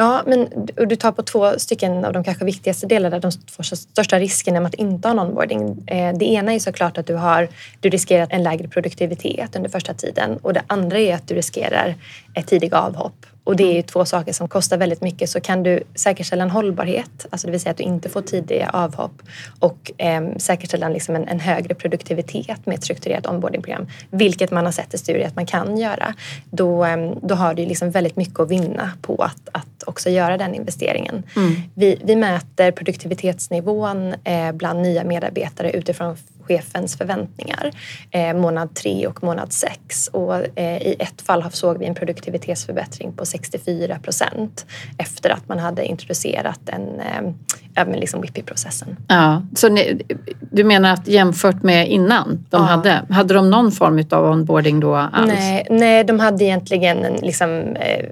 Ja, 0.00 0.22
men 0.26 0.48
du 0.88 0.96
tar 0.96 1.12
på 1.12 1.22
två 1.22 1.58
stycken 1.58 2.04
av 2.04 2.12
de 2.12 2.24
kanske 2.24 2.44
viktigaste 2.44 2.86
delarna, 2.86 3.18
de 3.18 3.32
största 3.32 4.18
riskerna 4.18 4.60
med 4.60 4.68
att 4.68 4.74
inte 4.74 5.08
ha 5.08 5.12
en 5.12 5.18
onboarding. 5.18 5.84
Eh, 5.86 6.18
det 6.18 6.24
ena 6.24 6.52
är 6.54 6.58
såklart 6.58 6.98
att 6.98 7.06
du, 7.06 7.14
har, 7.14 7.48
du 7.80 7.88
riskerar 7.88 8.26
en 8.30 8.42
lägre 8.42 8.68
produktivitet 8.68 9.56
under 9.56 9.70
första 9.70 9.94
tiden 9.94 10.36
och 10.42 10.52
det 10.54 10.62
andra 10.66 10.98
är 10.98 11.14
att 11.14 11.28
du 11.28 11.34
riskerar 11.34 11.94
ett 12.34 12.46
tidigt 12.46 12.72
avhopp 12.72 13.26
och 13.48 13.56
det 13.56 13.64
är 13.64 13.74
ju 13.74 13.82
två 13.82 14.04
saker 14.04 14.32
som 14.32 14.48
kostar 14.48 14.76
väldigt 14.76 15.00
mycket. 15.00 15.30
Så 15.30 15.40
kan 15.40 15.62
du 15.62 15.82
säkerställa 15.94 16.42
en 16.42 16.50
hållbarhet, 16.50 17.26
alltså 17.30 17.46
det 17.46 17.50
vill 17.50 17.60
säga 17.60 17.70
att 17.70 17.76
du 17.76 17.82
inte 17.82 18.08
får 18.08 18.22
tidiga 18.22 18.70
avhopp 18.72 19.22
och 19.58 19.92
eh, 19.98 20.22
säkerställa 20.36 20.88
liksom 20.88 21.16
en, 21.16 21.28
en, 21.28 21.40
högre 21.40 21.74
produktivitet 21.74 22.66
med 22.66 22.74
ett 22.74 22.84
strukturerat 22.84 23.26
onboardingprogram, 23.26 23.86
vilket 24.10 24.50
man 24.50 24.64
har 24.64 24.72
sett 24.72 24.94
i 24.94 24.98
studier 24.98 25.26
att 25.26 25.36
man 25.36 25.46
kan 25.46 25.78
göra, 25.78 26.14
då, 26.50 26.84
eh, 26.84 27.12
då 27.22 27.34
har 27.34 27.54
du 27.54 27.66
liksom 27.66 27.90
väldigt 27.90 28.16
mycket 28.16 28.40
att 28.40 28.50
vinna 28.50 28.90
på 29.02 29.22
att, 29.22 29.48
att 29.52 29.82
också 29.86 30.10
göra 30.10 30.38
den 30.38 30.54
investeringen. 30.54 31.22
Mm. 31.36 31.54
Vi, 31.74 32.00
vi 32.04 32.16
mäter 32.16 32.70
produktivitetsnivån 32.70 34.14
eh, 34.24 34.52
bland 34.52 34.82
nya 34.82 35.04
medarbetare 35.04 35.70
utifrån 35.70 36.16
chefens 36.48 36.96
förväntningar 36.96 37.70
eh, 38.10 38.34
månad 38.34 38.74
tre 38.74 39.06
och 39.06 39.24
månad 39.24 39.52
sex. 39.52 40.08
Och 40.12 40.58
eh, 40.58 40.82
i 40.82 40.96
ett 40.98 41.22
fall 41.22 41.44
såg 41.50 41.78
vi 41.78 41.86
en 41.86 41.94
produktivitetsförbättring 41.94 43.12
på 43.12 43.26
64 43.26 43.98
procent 43.98 44.66
efter 44.98 45.30
att 45.30 45.48
man 45.48 45.58
hade 45.58 45.84
introducerat 45.84 46.60
en, 46.66 47.00
eh, 47.00 47.86
liksom 47.86 48.20
WIPI-processen. 48.20 48.96
Ja, 49.08 49.42
så 49.54 49.68
ni, 49.68 50.02
du 50.50 50.64
menar 50.64 50.92
att 50.92 51.08
jämfört 51.08 51.62
med 51.62 51.88
innan 51.88 52.44
de 52.50 52.62
ja. 52.62 52.68
hade, 52.68 53.02
hade 53.10 53.34
de 53.34 53.50
någon 53.50 53.72
form 53.72 54.04
av 54.10 54.24
onboarding 54.24 54.80
då 54.80 54.94
alls? 54.94 55.32
Nej, 55.32 55.66
nej 55.70 56.04
de 56.04 56.20
hade 56.20 56.44
egentligen 56.44 57.04
en, 57.04 57.14
liksom, 57.14 57.76
eh, 57.76 58.04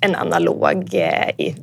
en 0.00 0.16
analog 0.16 0.94
eh, 0.94 1.54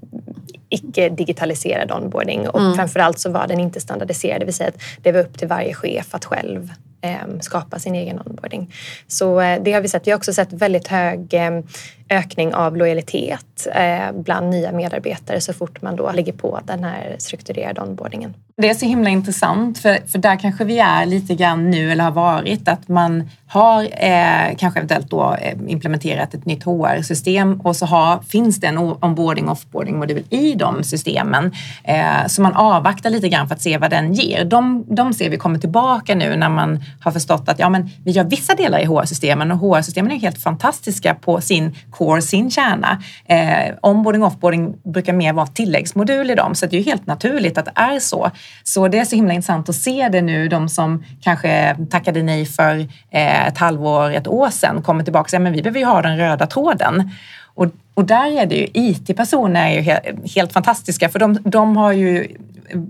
icke-digitaliserad 0.73 1.91
onboarding 1.91 2.49
och 2.49 2.59
mm. 2.59 2.75
framförallt 2.75 3.19
så 3.19 3.29
var 3.29 3.47
den 3.47 3.59
inte 3.59 3.81
standardiserad, 3.81 4.41
det 4.41 4.45
vill 4.45 4.53
säga 4.53 4.69
att 4.69 4.81
det 5.01 5.11
var 5.11 5.19
upp 5.19 5.37
till 5.37 5.47
varje 5.47 5.73
chef 5.73 6.15
att 6.15 6.25
själv 6.25 6.73
Ehm, 7.05 7.41
skapa 7.41 7.79
sin 7.79 7.95
egen 7.95 8.19
onboarding. 8.25 8.74
Så 9.07 9.41
eh, 9.41 9.62
det 9.63 9.74
har 9.74 9.81
vi 9.81 9.88
sett. 9.88 10.07
Vi 10.07 10.12
har 10.12 10.17
också 10.17 10.33
sett 10.33 10.53
väldigt 10.53 10.88
hög 10.88 11.33
ehm, 11.33 11.63
ökning 12.10 12.53
av 12.53 12.77
lojalitet 12.77 13.67
eh, 13.75 14.12
bland 14.13 14.50
nya 14.50 14.72
medarbetare 14.72 15.41
så 15.41 15.53
fort 15.53 15.81
man 15.81 15.95
då 15.95 16.12
lägger 16.12 16.33
på 16.33 16.60
den 16.65 16.83
här 16.83 17.15
strukturerade 17.19 17.81
onboardingen. 17.81 18.33
Det 18.57 18.69
är 18.69 18.74
så 18.74 18.86
himla 18.86 19.10
intressant 19.10 19.79
för, 19.79 20.07
för 20.07 20.19
där 20.19 20.36
kanske 20.36 20.65
vi 20.65 20.79
är 20.79 21.05
lite 21.05 21.36
grann 21.36 21.69
nu 21.69 21.91
eller 21.91 22.03
har 22.03 22.12
varit 22.12 22.67
att 22.67 22.88
man 22.88 23.29
har 23.48 23.83
eh, 23.83 24.55
kanske 24.57 24.79
eventuellt 24.79 25.10
då 25.10 25.36
eh, 25.41 25.57
implementerat 25.67 26.33
ett 26.33 26.45
nytt 26.45 26.63
HR-system 26.63 27.62
och 27.62 27.75
så 27.75 27.86
har, 27.86 28.19
finns 28.19 28.60
det 28.60 28.67
en 28.67 28.77
onboarding 28.77 29.45
och 29.45 29.51
offboarding 29.51 30.00
modul 30.00 30.24
i 30.29 30.53
de 30.53 30.83
systemen. 30.83 31.51
Eh, 31.83 32.27
så 32.27 32.41
man 32.41 32.53
avvaktar 32.53 33.10
lite 33.10 33.29
grann 33.29 33.48
för 33.48 33.55
att 33.55 33.62
se 33.62 33.77
vad 33.77 33.89
den 33.89 34.13
ger. 34.13 34.45
De, 34.45 34.86
de 34.88 35.13
ser 35.13 35.29
vi 35.29 35.38
kommer 35.38 35.60
tillbaka 35.60 36.15
nu 36.15 36.36
när 36.36 36.50
man 36.50 36.83
har 37.00 37.12
förstått 37.12 37.50
att 37.50 37.59
ja, 37.59 37.69
men 37.69 37.89
vi 38.05 38.12
gör 38.12 38.23
vissa 38.23 38.55
delar 38.55 38.79
i 38.79 38.85
HR-systemen 38.85 39.51
och 39.51 39.57
HR-systemen 39.57 40.12
är 40.12 40.15
helt 40.15 40.41
fantastiska 40.41 41.15
på 41.15 41.41
sin 41.41 41.75
core, 41.91 42.21
sin 42.21 42.51
kärna. 42.51 43.03
Eh, 43.25 43.75
onboarding 43.81 44.21
och 44.21 44.27
offboarding 44.27 44.75
brukar 44.83 45.13
mer 45.13 45.33
vara 45.33 45.47
tilläggsmodul 45.47 46.31
i 46.31 46.35
dem 46.35 46.55
så 46.55 46.65
det 46.65 46.75
är 46.75 46.77
ju 46.77 46.85
helt 46.85 47.07
naturligt 47.07 47.57
att 47.57 47.65
det 47.65 47.71
är 47.75 48.00
så. 48.00 48.31
Så 48.63 48.88
det 48.88 49.00
är 49.00 49.05
så 49.05 49.15
himla 49.15 49.33
intressant 49.33 49.69
att 49.69 49.75
se 49.75 50.09
det 50.09 50.21
nu, 50.21 50.47
de 50.47 50.69
som 50.69 51.03
kanske 51.21 51.75
tackade 51.89 52.23
nej 52.23 52.45
för 52.45 52.79
eh, 53.12 53.47
ett 53.47 53.57
halvår, 53.57 54.12
ett 54.12 54.27
år 54.27 54.50
sedan 54.50 54.81
kommer 54.81 55.03
tillbaka 55.03 55.23
och 55.23 55.29
säger 55.29 55.43
men 55.43 55.53
vi 55.53 55.62
behöver 55.62 55.79
ju 55.79 55.85
ha 55.85 56.01
den 56.01 56.17
röda 56.17 56.47
tråden. 56.47 57.12
Och, 57.55 57.65
och 57.93 58.05
där 58.05 58.41
är 58.41 58.45
det 58.45 58.55
ju 58.55 58.67
IT-personer 58.73 59.67
är 59.67 59.75
ju 59.75 59.81
helt, 59.81 60.35
helt 60.35 60.53
fantastiska 60.53 61.09
för 61.09 61.19
de, 61.19 61.38
de 61.43 61.77
har 61.77 61.91
ju 61.91 62.27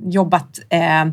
jobbat 0.05 0.59
eh, 0.69 1.05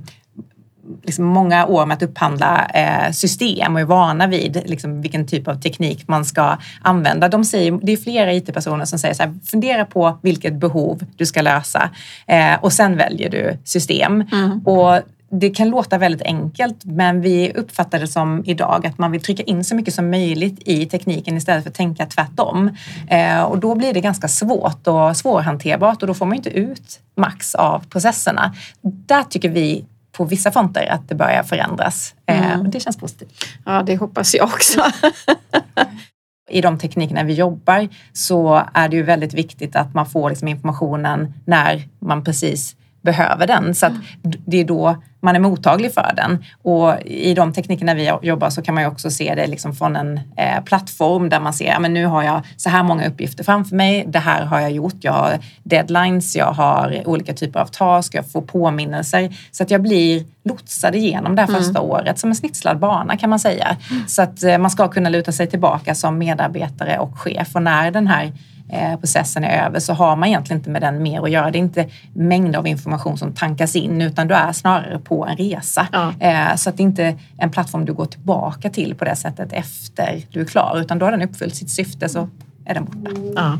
liksom 1.02 1.24
många 1.24 1.66
år 1.66 1.86
med 1.86 1.94
att 1.94 2.02
upphandla 2.02 2.66
eh, 2.74 3.12
system 3.12 3.74
och 3.74 3.80
är 3.80 3.84
vana 3.84 4.26
vid 4.26 4.62
liksom, 4.66 5.02
vilken 5.02 5.26
typ 5.26 5.48
av 5.48 5.54
teknik 5.54 6.08
man 6.08 6.24
ska 6.24 6.56
använda. 6.82 7.28
De 7.28 7.44
säger, 7.44 7.78
det 7.82 7.92
är 7.92 7.96
flera 7.96 8.32
IT-personer 8.32 8.84
som 8.84 8.98
säger 8.98 9.14
så 9.14 9.22
här, 9.22 9.34
fundera 9.46 9.84
på 9.84 10.18
vilket 10.22 10.54
behov 10.54 11.04
du 11.16 11.26
ska 11.26 11.42
lösa 11.42 11.90
eh, 12.26 12.54
och 12.60 12.72
sen 12.72 12.96
väljer 12.96 13.30
du 13.30 13.58
system. 13.64 14.24
Mm. 14.32 14.60
Och 14.66 15.02
det 15.32 15.50
kan 15.50 15.68
låta 15.68 15.98
väldigt 15.98 16.22
enkelt 16.22 16.84
men 16.84 17.20
vi 17.20 17.52
uppfattar 17.54 17.98
det 17.98 18.06
som 18.06 18.42
idag 18.46 18.86
att 18.86 18.98
man 18.98 19.12
vill 19.12 19.22
trycka 19.22 19.42
in 19.42 19.64
så 19.64 19.74
mycket 19.74 19.94
som 19.94 20.10
möjligt 20.10 20.68
i 20.68 20.86
tekniken 20.86 21.36
istället 21.36 21.62
för 21.62 21.70
att 21.70 21.76
tänka 21.76 22.06
tvärtom. 22.06 22.76
Eh, 23.08 23.42
och 23.42 23.58
då 23.58 23.74
blir 23.74 23.92
det 23.92 24.00
ganska 24.00 24.28
svårt 24.28 24.86
och 24.86 25.16
svårhanterbart 25.16 26.02
och 26.02 26.08
då 26.08 26.14
får 26.14 26.26
man 26.26 26.36
inte 26.36 26.50
ut 26.50 27.00
max 27.14 27.54
av 27.54 27.84
processerna. 27.88 28.54
Där 28.82 29.22
tycker 29.22 29.48
vi 29.48 29.84
på 30.12 30.24
vissa 30.24 30.50
fonter 30.50 30.86
att 30.86 31.08
det 31.08 31.14
börjar 31.14 31.42
förändras. 31.42 32.14
Eh, 32.26 32.52
mm. 32.52 32.70
det 32.70 32.80
känns 32.80 32.96
positivt. 32.96 33.44
Ja, 33.64 33.82
det 33.82 33.96
hoppas 33.96 34.34
jag 34.34 34.44
också. 34.44 34.80
I 36.50 36.60
de 36.60 36.78
teknikerna 36.78 37.22
vi 37.22 37.34
jobbar 37.34 37.88
så 38.12 38.66
är 38.74 38.88
det 38.88 38.96
ju 38.96 39.02
väldigt 39.02 39.34
viktigt 39.34 39.76
att 39.76 39.94
man 39.94 40.06
får 40.06 40.30
liksom 40.30 40.48
informationen 40.48 41.34
när 41.44 41.82
man 41.98 42.24
precis 42.24 42.76
behöver 43.02 43.46
den. 43.46 43.74
Så 43.74 43.86
att 43.86 43.92
det 44.22 44.60
är 44.60 44.64
då 44.64 45.02
man 45.20 45.36
är 45.36 45.40
mottaglig 45.40 45.94
för 45.94 46.12
den. 46.16 46.44
Och 46.62 47.00
i 47.04 47.34
de 47.34 47.52
teknikerna 47.52 47.94
vi 47.94 48.12
jobbar 48.22 48.50
så 48.50 48.62
kan 48.62 48.74
man 48.74 48.84
ju 48.84 48.90
också 48.90 49.10
se 49.10 49.34
det 49.34 49.46
liksom 49.46 49.74
från 49.74 49.96
en 49.96 50.20
eh, 50.36 50.64
plattform 50.64 51.28
där 51.28 51.40
man 51.40 51.52
ser, 51.52 51.72
att 51.72 51.90
nu 51.90 52.06
har 52.06 52.22
jag 52.22 52.42
så 52.56 52.70
här 52.70 52.82
många 52.82 53.08
uppgifter 53.08 53.44
framför 53.44 53.76
mig. 53.76 54.04
Det 54.08 54.18
här 54.18 54.44
har 54.44 54.60
jag 54.60 54.70
gjort. 54.70 54.96
Jag 55.00 55.12
har 55.12 55.38
deadlines, 55.62 56.36
jag 56.36 56.52
har 56.52 57.02
olika 57.04 57.34
typer 57.34 57.60
av 57.60 57.66
task, 57.66 58.14
jag 58.14 58.30
får 58.30 58.42
påminnelser. 58.42 59.34
Så 59.50 59.62
att 59.62 59.70
jag 59.70 59.82
blir 59.82 60.24
lotsad 60.44 60.94
igenom 60.94 61.36
det 61.36 61.42
här 61.42 61.48
mm. 61.48 61.62
första 61.62 61.80
året 61.80 62.18
som 62.18 62.30
en 62.30 62.36
snitslad 62.36 62.78
bana 62.78 63.16
kan 63.16 63.30
man 63.30 63.38
säga. 63.38 63.76
Mm. 63.90 64.08
Så 64.08 64.22
att 64.22 64.42
eh, 64.42 64.58
man 64.58 64.70
ska 64.70 64.88
kunna 64.88 65.08
luta 65.08 65.32
sig 65.32 65.46
tillbaka 65.46 65.94
som 65.94 66.18
medarbetare 66.18 66.98
och 66.98 67.18
chef. 67.18 67.54
Och 67.54 67.62
när 67.62 67.90
den 67.90 68.06
här 68.06 68.32
Eh, 68.72 68.96
processen 69.00 69.44
är 69.44 69.66
över 69.66 69.80
så 69.80 69.92
har 69.92 70.16
man 70.16 70.28
egentligen 70.28 70.60
inte 70.60 70.70
med 70.70 70.82
den 70.82 71.02
mer 71.02 71.22
att 71.22 71.30
göra. 71.30 71.50
Det 71.50 71.58
är 71.58 71.60
inte 71.60 71.88
mängder 72.14 72.58
av 72.58 72.66
information 72.66 73.18
som 73.18 73.32
tankas 73.32 73.76
in 73.76 74.02
utan 74.02 74.28
du 74.28 74.34
är 74.34 74.52
snarare 74.52 74.98
på 75.10 75.26
en 75.26 75.36
resa. 75.36 75.88
Ja. 75.92 76.14
Eh, 76.20 76.56
så 76.56 76.70
att 76.70 76.76
det 76.76 76.82
inte 76.82 77.04
är 77.04 77.16
en 77.38 77.50
plattform 77.50 77.84
du 77.84 77.92
går 77.92 78.06
tillbaka 78.06 78.70
till 78.70 78.94
på 78.94 79.04
det 79.04 79.16
sättet 79.16 79.52
efter 79.52 80.22
du 80.30 80.40
är 80.40 80.44
klar 80.44 80.80
utan 80.80 80.98
då 80.98 81.06
har 81.06 81.12
den 81.12 81.22
uppfyllt 81.22 81.54
sitt 81.54 81.70
syfte 81.70 82.08
så 82.08 82.28
är 82.64 82.74
den 82.74 82.84
borta. 82.84 83.32
Ja. 83.36 83.58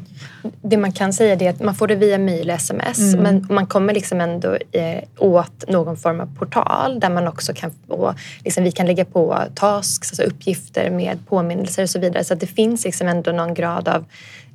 Det 0.62 0.76
man 0.76 0.92
kan 0.92 1.12
säga 1.12 1.34
är 1.34 1.50
att 1.50 1.60
man 1.60 1.74
får 1.74 1.88
det 1.88 1.94
via 1.94 2.18
mejl 2.18 2.50
och 2.50 2.56
sms 2.56 2.98
mm. 2.98 3.22
men 3.22 3.54
man 3.54 3.66
kommer 3.66 3.94
liksom 3.94 4.20
ändå 4.20 4.56
eh, 4.72 5.02
åt 5.18 5.68
någon 5.68 5.96
form 5.96 6.20
av 6.20 6.36
portal 6.38 7.00
där 7.00 7.10
man 7.10 7.28
också 7.28 7.52
kan 7.54 7.70
få, 7.88 8.14
liksom 8.44 8.64
vi 8.64 8.72
kan 8.72 8.86
lägga 8.86 9.04
på 9.04 9.38
tasks, 9.54 10.10
alltså 10.10 10.22
uppgifter 10.22 10.90
med 10.90 11.18
påminnelser 11.28 11.82
och 11.82 11.90
så 11.90 11.98
vidare 11.98 12.24
så 12.24 12.34
att 12.34 12.40
det 12.40 12.46
finns 12.46 12.84
liksom 12.84 13.08
ändå 13.08 13.32
någon 13.32 13.54
grad 13.54 13.88
av 13.88 14.04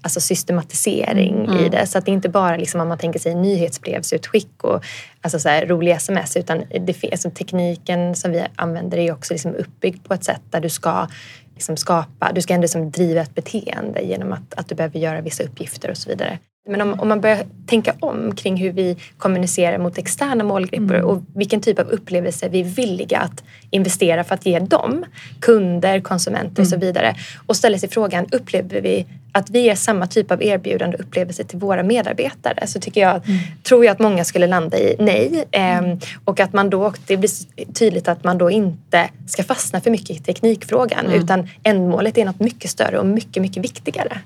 alltså 0.05 0.21
systematisering 0.21 1.45
mm. 1.45 1.65
i 1.65 1.69
det. 1.69 1.87
Så 1.87 1.97
att 1.97 2.05
det 2.05 2.11
inte 2.11 2.29
bara 2.29 2.57
liksom 2.57 2.81
om 2.81 2.87
man 2.87 2.97
tänker 2.97 3.19
sig 3.19 3.35
nyhetsbrevsutskick 3.35 4.63
och 4.63 4.83
alltså 5.21 5.39
så 5.39 5.49
här, 5.49 5.65
roliga 5.65 5.95
sms 5.95 6.37
utan 6.37 6.63
det, 6.81 7.11
alltså 7.11 7.29
tekniken 7.29 8.15
som 8.15 8.31
vi 8.31 8.45
använder 8.55 8.97
är 8.97 9.11
också 9.11 9.33
liksom 9.33 9.55
uppbyggd 9.55 10.07
på 10.07 10.13
ett 10.13 10.23
sätt 10.23 10.41
där 10.49 10.61
du 10.61 10.69
ska 10.69 11.07
liksom 11.53 11.77
skapa, 11.77 12.31
du 12.31 12.41
ska 12.41 12.53
ändå 12.53 12.63
liksom 12.63 12.91
driva 12.91 13.21
ett 13.21 13.35
beteende 13.35 14.01
genom 14.01 14.33
att, 14.33 14.53
att 14.53 14.69
du 14.69 14.75
behöver 14.75 14.99
göra 14.99 15.21
vissa 15.21 15.43
uppgifter 15.43 15.91
och 15.91 15.97
så 15.97 16.09
vidare. 16.09 16.39
Men 16.67 16.81
om, 16.81 16.99
om 16.99 17.07
man 17.07 17.21
börjar 17.21 17.45
tänka 17.65 17.93
om 17.99 18.35
kring 18.35 18.57
hur 18.57 18.71
vi 18.71 18.97
kommunicerar 19.17 19.77
mot 19.77 19.97
externa 19.97 20.43
målgrupper 20.43 20.95
mm. 20.95 21.05
och 21.05 21.21
vilken 21.35 21.61
typ 21.61 21.79
av 21.79 21.89
upplevelse 21.89 22.49
vi 22.49 22.59
är 22.59 22.63
villiga 22.63 23.19
att 23.19 23.43
investera 23.69 24.23
för 24.23 24.35
att 24.35 24.45
ge 24.45 24.59
dem, 24.59 25.05
kunder, 25.39 25.99
konsumenter 25.99 26.61
och 26.61 26.67
så 26.67 26.75
mm. 26.75 26.87
vidare 26.87 27.15
och 27.45 27.55
ställer 27.55 27.77
sig 27.77 27.89
frågan, 27.89 28.25
upplever 28.31 28.81
vi 28.81 29.05
att 29.31 29.49
vi 29.49 29.61
ger 29.61 29.75
samma 29.75 30.07
typ 30.07 30.31
av 30.31 30.43
erbjudande 30.43 30.97
och 30.97 31.03
upplevelse 31.03 31.43
till 31.43 31.59
våra 31.59 31.83
medarbetare 31.83 32.67
så 32.67 32.79
tycker 32.79 33.01
jag, 33.01 33.15
mm. 33.15 33.39
tror 33.63 33.85
jag 33.85 33.91
att 33.91 33.99
många 33.99 34.23
skulle 34.23 34.47
landa 34.47 34.77
i 34.77 34.95
nej. 34.99 35.45
Mm. 35.51 35.99
och 36.25 36.39
att 36.39 36.53
man 36.53 36.69
då, 36.69 36.93
det 37.07 37.17
blir 37.17 37.29
tydligt 37.73 38.07
att 38.07 38.23
man 38.23 38.37
då 38.37 38.51
inte 38.51 39.09
ska 39.27 39.43
fastna 39.43 39.81
för 39.81 39.91
mycket 39.91 40.09
i 40.09 40.19
teknikfrågan 40.19 41.05
mm. 41.05 41.23
utan 41.23 41.49
ändmålet 41.63 42.17
är 42.17 42.25
något 42.25 42.39
mycket 42.39 42.71
större 42.71 42.99
och 42.99 43.05
mycket, 43.05 43.41
mycket 43.41 43.63
viktigare. 43.63 44.17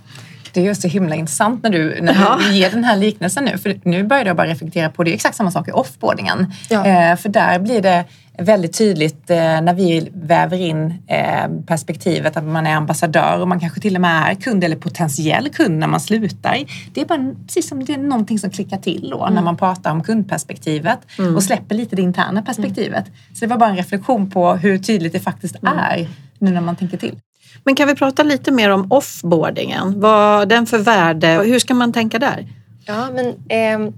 Det 0.54 0.60
är 0.60 0.66
just 0.66 0.82
så 0.82 0.88
himla 0.88 1.16
intressant 1.16 1.64
när 1.64 1.70
du, 1.70 2.02
när 2.02 2.14
ja. 2.14 2.40
du 2.40 2.52
ger 2.58 2.70
den 2.72 2.84
här 2.84 2.98
liknelsen 2.98 3.46
nu. 3.46 3.58
För 3.58 3.80
nu 3.84 4.04
börjar 4.04 4.26
jag 4.26 4.36
bara 4.36 4.48
reflektera 4.48 4.90
på, 4.90 5.04
det 5.04 5.12
är 5.12 5.14
exakt 5.14 5.36
samma 5.36 5.52
sak 5.52 5.68
i 5.68 5.72
offboardingen. 5.72 6.54
Ja. 6.70 6.86
Eh, 6.86 7.16
för 7.16 7.30
där 7.30 7.60
blir 7.60 7.82
det 7.82 8.06
väldigt 8.40 8.78
tydligt 8.78 9.30
eh, 9.30 9.38
när 9.38 9.74
vi 9.74 10.10
väver 10.14 10.58
in 10.58 10.94
eh, 11.08 11.48
perspektivet 11.68 12.38
att 12.38 12.44
man 12.44 12.68
är 12.68 12.76
ambassadör 12.76 13.42
och 13.42 13.48
man 13.48 13.60
kanske 13.60 13.82
till 13.82 13.96
och 13.96 14.02
med 14.02 14.32
är 14.32 14.36
kund 14.36 14.64
eller 14.64 14.76
potentiell 14.76 15.50
kund 15.50 15.78
när 15.80 15.88
man 15.88 16.00
slutar. 16.00 16.58
Det 16.94 17.02
är 17.02 17.06
bara 17.06 17.36
precis 17.46 17.70
som 17.70 17.86
det 17.86 17.94
är 17.94 17.98
någonting 17.98 18.40
som 18.40 18.50
klickar 18.50 18.78
till 18.78 19.10
då 19.10 19.22
mm. 19.22 19.34
när 19.36 19.42
man 19.42 19.58
pratar 19.58 19.92
om 19.92 20.04
kundperspektivet 20.04 21.00
mm. 21.20 21.36
och 21.36 21.44
släpper 21.44 21.76
lite 21.76 21.96
det 21.96 22.02
interna 22.02 22.42
perspektivet. 22.42 23.08
Mm. 23.08 23.36
Så 23.36 23.46
det 23.46 23.48
var 23.48 23.58
bara 23.58 23.70
en 23.70 23.78
reflektion 23.78 24.30
på 24.30 24.54
hur 24.54 24.78
tydligt 24.78 25.14
det 25.14 25.20
faktiskt 25.20 25.64
mm. 25.64 25.78
är 25.78 26.08
nu 26.40 26.52
när 26.52 26.62
man 26.62 26.76
tänker 26.76 26.98
till. 26.98 27.16
Men 27.64 27.76
kan 27.76 27.88
vi 27.88 27.96
prata 27.96 28.24
lite 28.24 28.52
mer 28.52 28.70
om 28.70 28.92
offboardingen? 28.92 30.00
Vad 30.00 30.50
den 30.50 30.66
för 30.66 30.78
värde 30.78 31.40
och 31.40 31.46
hur 31.46 31.60
ska 31.60 31.74
man 31.74 31.94
tänka 31.94 32.20
där? 32.20 32.48
Ja, 32.86 33.10
men 33.12 33.28
eh, 33.50 33.94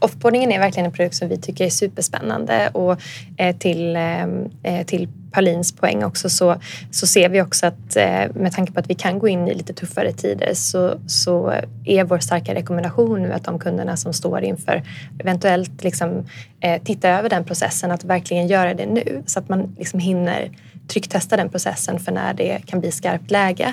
offboardingen 0.00 0.52
är 0.52 0.58
verkligen 0.58 0.86
en 0.86 0.92
produkt 0.92 1.14
som 1.14 1.28
vi 1.28 1.36
tycker 1.36 1.64
är 1.64 1.70
superspännande 1.70 2.68
och 2.72 3.00
eh, 3.36 3.56
till, 3.56 3.96
ehm, 3.96 4.50
eh, 4.62 4.86
till 4.86 5.08
Paulins 5.32 5.72
poäng 5.72 6.04
också 6.04 6.30
så, 6.30 6.56
så 6.90 7.06
ser 7.06 7.28
vi 7.28 7.42
också 7.42 7.66
att 7.66 7.96
eh, 7.96 8.34
med 8.34 8.52
tanke 8.52 8.72
på 8.72 8.80
att 8.80 8.90
vi 8.90 8.94
kan 8.94 9.18
gå 9.18 9.28
in 9.28 9.48
i 9.48 9.54
lite 9.54 9.72
tuffare 9.72 10.12
tider 10.12 10.54
så, 10.54 10.94
så 11.06 11.52
är 11.84 12.04
vår 12.04 12.18
starka 12.18 12.54
rekommendation 12.54 13.22
nu 13.22 13.32
att 13.32 13.44
de 13.44 13.58
kunderna 13.58 13.96
som 13.96 14.12
står 14.12 14.40
inför 14.40 14.82
eventuellt 15.18 15.84
liksom, 15.84 16.26
eh, 16.60 16.82
titta 16.82 17.08
över 17.08 17.28
den 17.28 17.44
processen 17.44 17.90
att 17.90 18.04
verkligen 18.04 18.46
göra 18.46 18.74
det 18.74 18.86
nu 18.86 19.22
så 19.26 19.38
att 19.38 19.48
man 19.48 19.74
liksom 19.78 20.00
hinner 20.00 20.50
trycktesta 20.88 21.36
den 21.36 21.48
processen 21.48 21.98
för 22.00 22.12
när 22.12 22.34
det 22.34 22.58
kan 22.66 22.80
bli 22.80 22.92
skarpt 22.92 23.30
läge. 23.30 23.72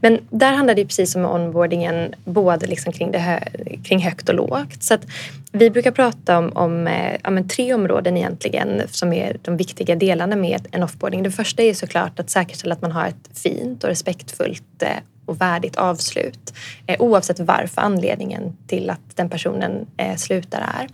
Men 0.00 0.18
där 0.30 0.52
handlar 0.52 0.74
det 0.74 0.84
precis 0.84 1.12
som 1.12 1.22
med 1.22 1.30
onboardingen 1.30 2.14
både 2.24 2.66
liksom 2.66 2.92
kring, 2.92 3.12
det 3.12 3.18
hö 3.18 3.40
kring 3.84 3.98
högt 3.98 4.28
och 4.28 4.34
lågt. 4.34 4.82
Så 4.82 4.98
vi 5.52 5.70
brukar 5.70 5.90
prata 5.90 6.38
om, 6.38 6.52
om 6.54 6.86
eh, 6.86 7.16
ja, 7.24 7.42
tre 7.48 7.74
områden 7.74 8.16
egentligen 8.16 8.82
som 8.90 9.12
är 9.12 9.36
de 9.42 9.56
viktiga 9.56 9.96
delarna 9.96 10.36
med 10.36 10.66
en 10.70 10.82
offboarding. 10.82 11.22
Det 11.22 11.30
första 11.30 11.62
är 11.62 11.74
såklart 11.74 12.20
att 12.20 12.30
säkerställa 12.30 12.74
att 12.74 12.82
man 12.82 12.92
har 12.92 13.06
ett 13.06 13.30
fint 13.34 13.84
och 13.84 13.90
respektfullt 13.90 14.82
eh, 14.82 14.88
och 15.28 15.40
värdigt 15.40 15.76
avslut 15.76 16.54
eh, 16.86 17.00
oavsett 17.00 17.40
varför 17.40 17.80
anledningen 17.80 18.56
till 18.66 18.90
att 18.90 19.00
den 19.14 19.28
personen 19.30 19.86
eh, 19.96 20.16
slutar 20.16 20.60
är. 20.60 20.88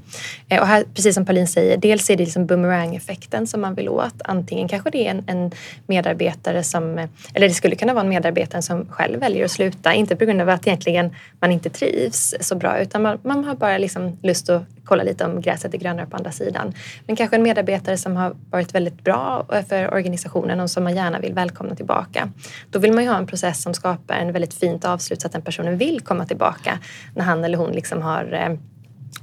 Eh, 0.49 0.61
och 0.61 0.67
här, 0.67 0.85
precis 0.95 1.15
som 1.15 1.27
Pauline 1.27 1.49
säger, 1.49 1.77
dels 1.77 2.11
är 2.11 2.17
det 2.17 2.25
liksom 2.25 2.47
boomerang-effekten 2.47 3.47
som 3.47 3.61
man 3.61 3.75
vill 3.75 3.89
åt. 3.89 4.15
Antingen 4.25 4.69
kanske 4.69 4.91
det 4.91 5.07
är 5.07 5.11
en, 5.11 5.25
en, 5.27 5.51
medarbetare 5.87 6.63
som, 6.63 7.09
eller 7.35 7.49
det 7.49 7.55
skulle 7.55 7.77
kunna 7.77 7.95
vara 7.95 8.05
en 8.05 8.09
medarbetare 8.09 8.63
som 8.63 8.87
själv 8.91 9.21
väljer 9.21 9.45
att 9.45 9.51
sluta, 9.51 9.95
inte 9.95 10.17
på 10.17 10.25
grund 10.25 10.41
av 10.41 10.49
att 10.49 10.67
egentligen 10.67 11.15
man 11.41 11.53
inte 11.53 11.71
trivs 11.71 12.35
så 12.41 12.55
bra 12.55 12.79
utan 12.79 13.03
man, 13.03 13.19
man 13.23 13.45
har 13.45 13.55
bara 13.55 13.79
liksom 13.79 14.19
lust 14.23 14.51
att 14.51 14.63
kolla 14.85 15.03
lite 15.03 15.25
om 15.25 15.41
gräset 15.41 15.75
är 15.75 15.79
grönare 15.79 16.07
på 16.07 16.17
andra 16.17 16.33
sidan. 16.33 16.75
Men 17.07 17.17
kanske 17.17 17.37
en 17.37 17.43
medarbetare 17.43 17.97
som 17.97 18.17
har 18.17 18.37
varit 18.51 18.75
väldigt 18.75 19.05
bra 19.05 19.47
för 19.69 19.95
organisationen 19.95 20.61
och 20.61 20.71
som 20.71 20.85
man 20.85 20.97
gärna 20.97 21.19
vill 21.19 21.35
välkomna 21.35 21.75
tillbaka. 21.75 22.29
Då 22.71 22.79
vill 22.79 22.93
man 22.93 23.05
ju 23.05 23.11
ha 23.11 23.19
en 23.19 23.27
process 23.27 23.63
som 23.63 23.75
skapar 23.75 24.15
en 24.15 24.33
väldigt 24.33 24.55
fint 24.55 24.85
avslut 24.85 25.21
så 25.21 25.27
att 25.27 25.33
den 25.33 25.43
personen 25.43 25.79
vill 25.79 26.01
komma 26.01 26.27
tillbaka 26.27 26.79
när 27.15 27.25
han 27.25 27.45
eller 27.45 27.59
hon 27.59 27.73
liksom 27.73 28.03
har 28.03 28.33
eh, 28.33 28.59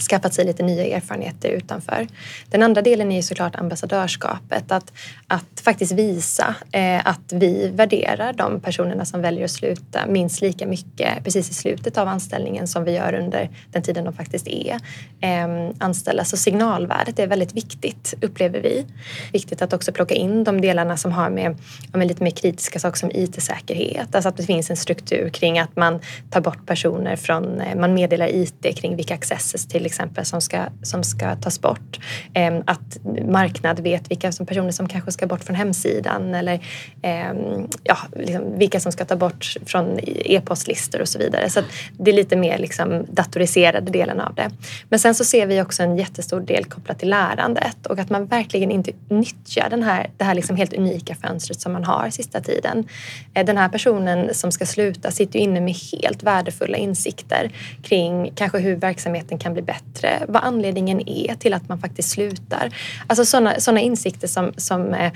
skaffat 0.02 0.34
sig 0.34 0.46
lite 0.46 0.64
nya 0.64 0.98
erfarenheter 0.98 1.50
utanför. 1.50 2.08
Den 2.50 2.64
andra 2.64 2.82
delen 2.82 3.12
är 3.12 3.16
ju 3.16 3.22
såklart 3.22 3.56
ambassadörskapet. 3.56 4.72
Att, 4.72 4.94
att 5.28 5.62
faktiskt 5.64 5.92
visa 5.92 6.56
eh, 6.72 7.08
att 7.08 7.34
vi 7.34 7.70
värderar 7.70 8.34
de 8.34 8.60
personerna 8.60 9.06
som 9.06 9.22
väljer 9.22 9.46
att 9.46 9.52
sluta 9.52 10.06
minst 10.08 10.42
lika 10.42 10.68
mycket 10.68 11.24
precis 11.24 11.50
i 11.50 11.54
slutet 11.54 11.98
av 11.98 12.08
anställningen 12.08 12.68
som 12.68 12.84
vi 12.84 12.92
gör 12.92 13.14
under 13.14 13.50
den 13.72 13.84
tiden 13.84 14.04
de 14.06 14.14
faktiskt 14.14 14.48
är 14.48 14.80
eh, 15.22 15.72
anställda. 15.80 16.26
Så 16.26 16.38
signalvärdet 16.38 17.20
är 17.20 17.28
väldigt 17.28 17.54
viktigt 17.54 18.14
upplever 18.22 18.60
vi. 18.60 18.86
Viktigt 19.34 19.62
att 19.62 19.74
också 19.74 19.92
plocka 19.92 20.16
in 20.16 20.44
de 20.44 20.62
delarna 20.62 20.98
som 20.98 21.12
har 21.12 21.30
med, 21.30 21.58
med 21.94 22.08
lite 22.08 22.24
mer 22.24 22.32
kritiska 22.32 22.80
saker 22.80 22.98
som 22.98 23.12
IT-säkerhet. 23.14 24.16
Alltså 24.16 24.30
att 24.30 24.38
det 24.38 24.44
finns 24.44 24.70
en 24.70 24.78
struktur 24.78 25.30
kring 25.30 25.60
att 25.60 25.76
man 25.76 26.00
tar 26.30 26.42
bort 26.42 26.66
personer 26.66 27.16
från, 27.16 27.62
eh, 27.62 27.76
man 27.76 27.94
meddelar 27.94 28.28
IT 28.36 28.78
kring 28.78 28.96
vilka 28.96 29.14
accesses 29.14 29.68
till 29.68 29.86
exempel 29.92 30.26
som 30.26 30.42
ska, 30.42 30.66
som 30.82 31.04
ska 31.04 31.36
tas 31.36 31.62
bort. 31.62 32.00
Ehm, 32.34 32.64
att 32.66 32.98
marknad 33.28 33.80
vet 33.80 34.12
vilka 34.12 34.32
som 34.32 34.46
personer 34.46 34.72
som 34.72 34.88
kanske 34.88 35.12
ska 35.12 35.28
bort 35.28 35.44
från 35.44 35.56
hemsidan 35.56 36.36
eller 36.36 36.60
ehm, 37.02 37.68
ja, 37.84 37.98
liksom 38.16 38.58
vilka 38.58 38.80
som 38.80 38.92
ska 38.92 39.06
ta 39.06 39.16
bort 39.16 39.56
från 39.66 40.00
e-postlistor 40.06 41.02
och 41.02 41.08
så 41.08 41.20
vidare. 41.20 41.50
Så 41.50 41.62
det 41.92 42.12
är 42.12 42.16
lite 42.16 42.36
mer 42.36 42.58
liksom 42.58 43.06
datoriserade 43.10 43.92
delen 43.92 44.20
av 44.20 44.36
det. 44.36 44.52
Men 44.90 45.00
sen 45.00 45.16
så 45.16 45.24
ser 45.24 45.48
vi 45.48 45.62
också 45.62 45.84
en 45.84 45.98
jättestor 45.98 46.42
del 46.42 46.66
kopplat 46.66 47.00
till 47.00 47.10
lärandet 47.10 47.86
och 47.86 48.00
att 48.00 48.10
man 48.10 48.26
verkligen 48.26 48.72
inte 48.72 48.92
nyttjar 49.10 49.70
den 49.70 49.84
här, 49.84 50.10
det 50.18 50.24
här 50.24 50.36
liksom 50.36 50.56
helt 50.56 50.74
unika 50.74 51.16
fönstret 51.16 51.62
som 51.62 51.74
man 51.74 51.84
har 51.84 52.10
sista 52.10 52.42
tiden. 52.42 52.88
Eh, 53.34 53.46
den 53.46 53.58
här 53.58 53.70
personen 53.70 54.34
som 54.34 54.52
ska 54.52 54.66
sluta 54.66 55.12
sitter 55.12 55.40
ju 55.40 55.46
inne 55.46 55.62
med 55.62 55.76
helt 55.92 56.24
värdefulla 56.24 56.78
insikter 56.78 57.52
kring 57.84 58.32
kanske 58.36 58.60
hur 58.60 58.76
verksamheten 58.76 59.40
kan 59.40 59.54
bli 59.54 59.62
bättre, 59.72 60.26
vad 60.28 60.44
anledningen 60.44 61.10
är 61.10 61.36
till 61.36 61.54
att 61.54 61.70
man 61.70 61.80
faktiskt 61.80 62.10
slutar. 62.10 62.70
Alltså 63.08 63.26
sådana 63.26 63.60
såna 63.60 63.80
insikter 63.80 64.28
som, 64.28 64.54
som 64.58 64.94
eh, 64.94 65.12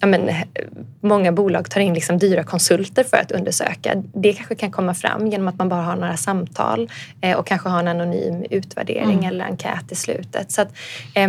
ja, 0.00 0.06
men, 0.06 0.30
många 1.00 1.32
bolag 1.32 1.70
tar 1.70 1.80
in 1.80 1.94
liksom 1.94 2.18
dyra 2.18 2.44
konsulter 2.44 3.04
för 3.04 3.16
att 3.16 3.32
undersöka. 3.32 4.02
Det 4.14 4.32
kanske 4.32 4.54
kan 4.54 4.70
komma 4.70 4.94
fram 4.94 5.26
genom 5.26 5.48
att 5.48 5.58
man 5.58 5.68
bara 5.68 5.82
har 5.82 5.96
några 5.96 6.16
samtal 6.16 6.90
eh, 7.20 7.36
och 7.36 7.46
kanske 7.46 7.68
har 7.68 7.80
en 7.80 7.88
anonym 7.88 8.44
utvärdering 8.50 9.18
mm. 9.18 9.24
eller 9.24 9.44
enkät 9.44 9.92
i 9.92 9.94
slutet. 9.94 10.52
Så 10.52 10.62
att, 10.62 10.72
eh, 11.14 11.28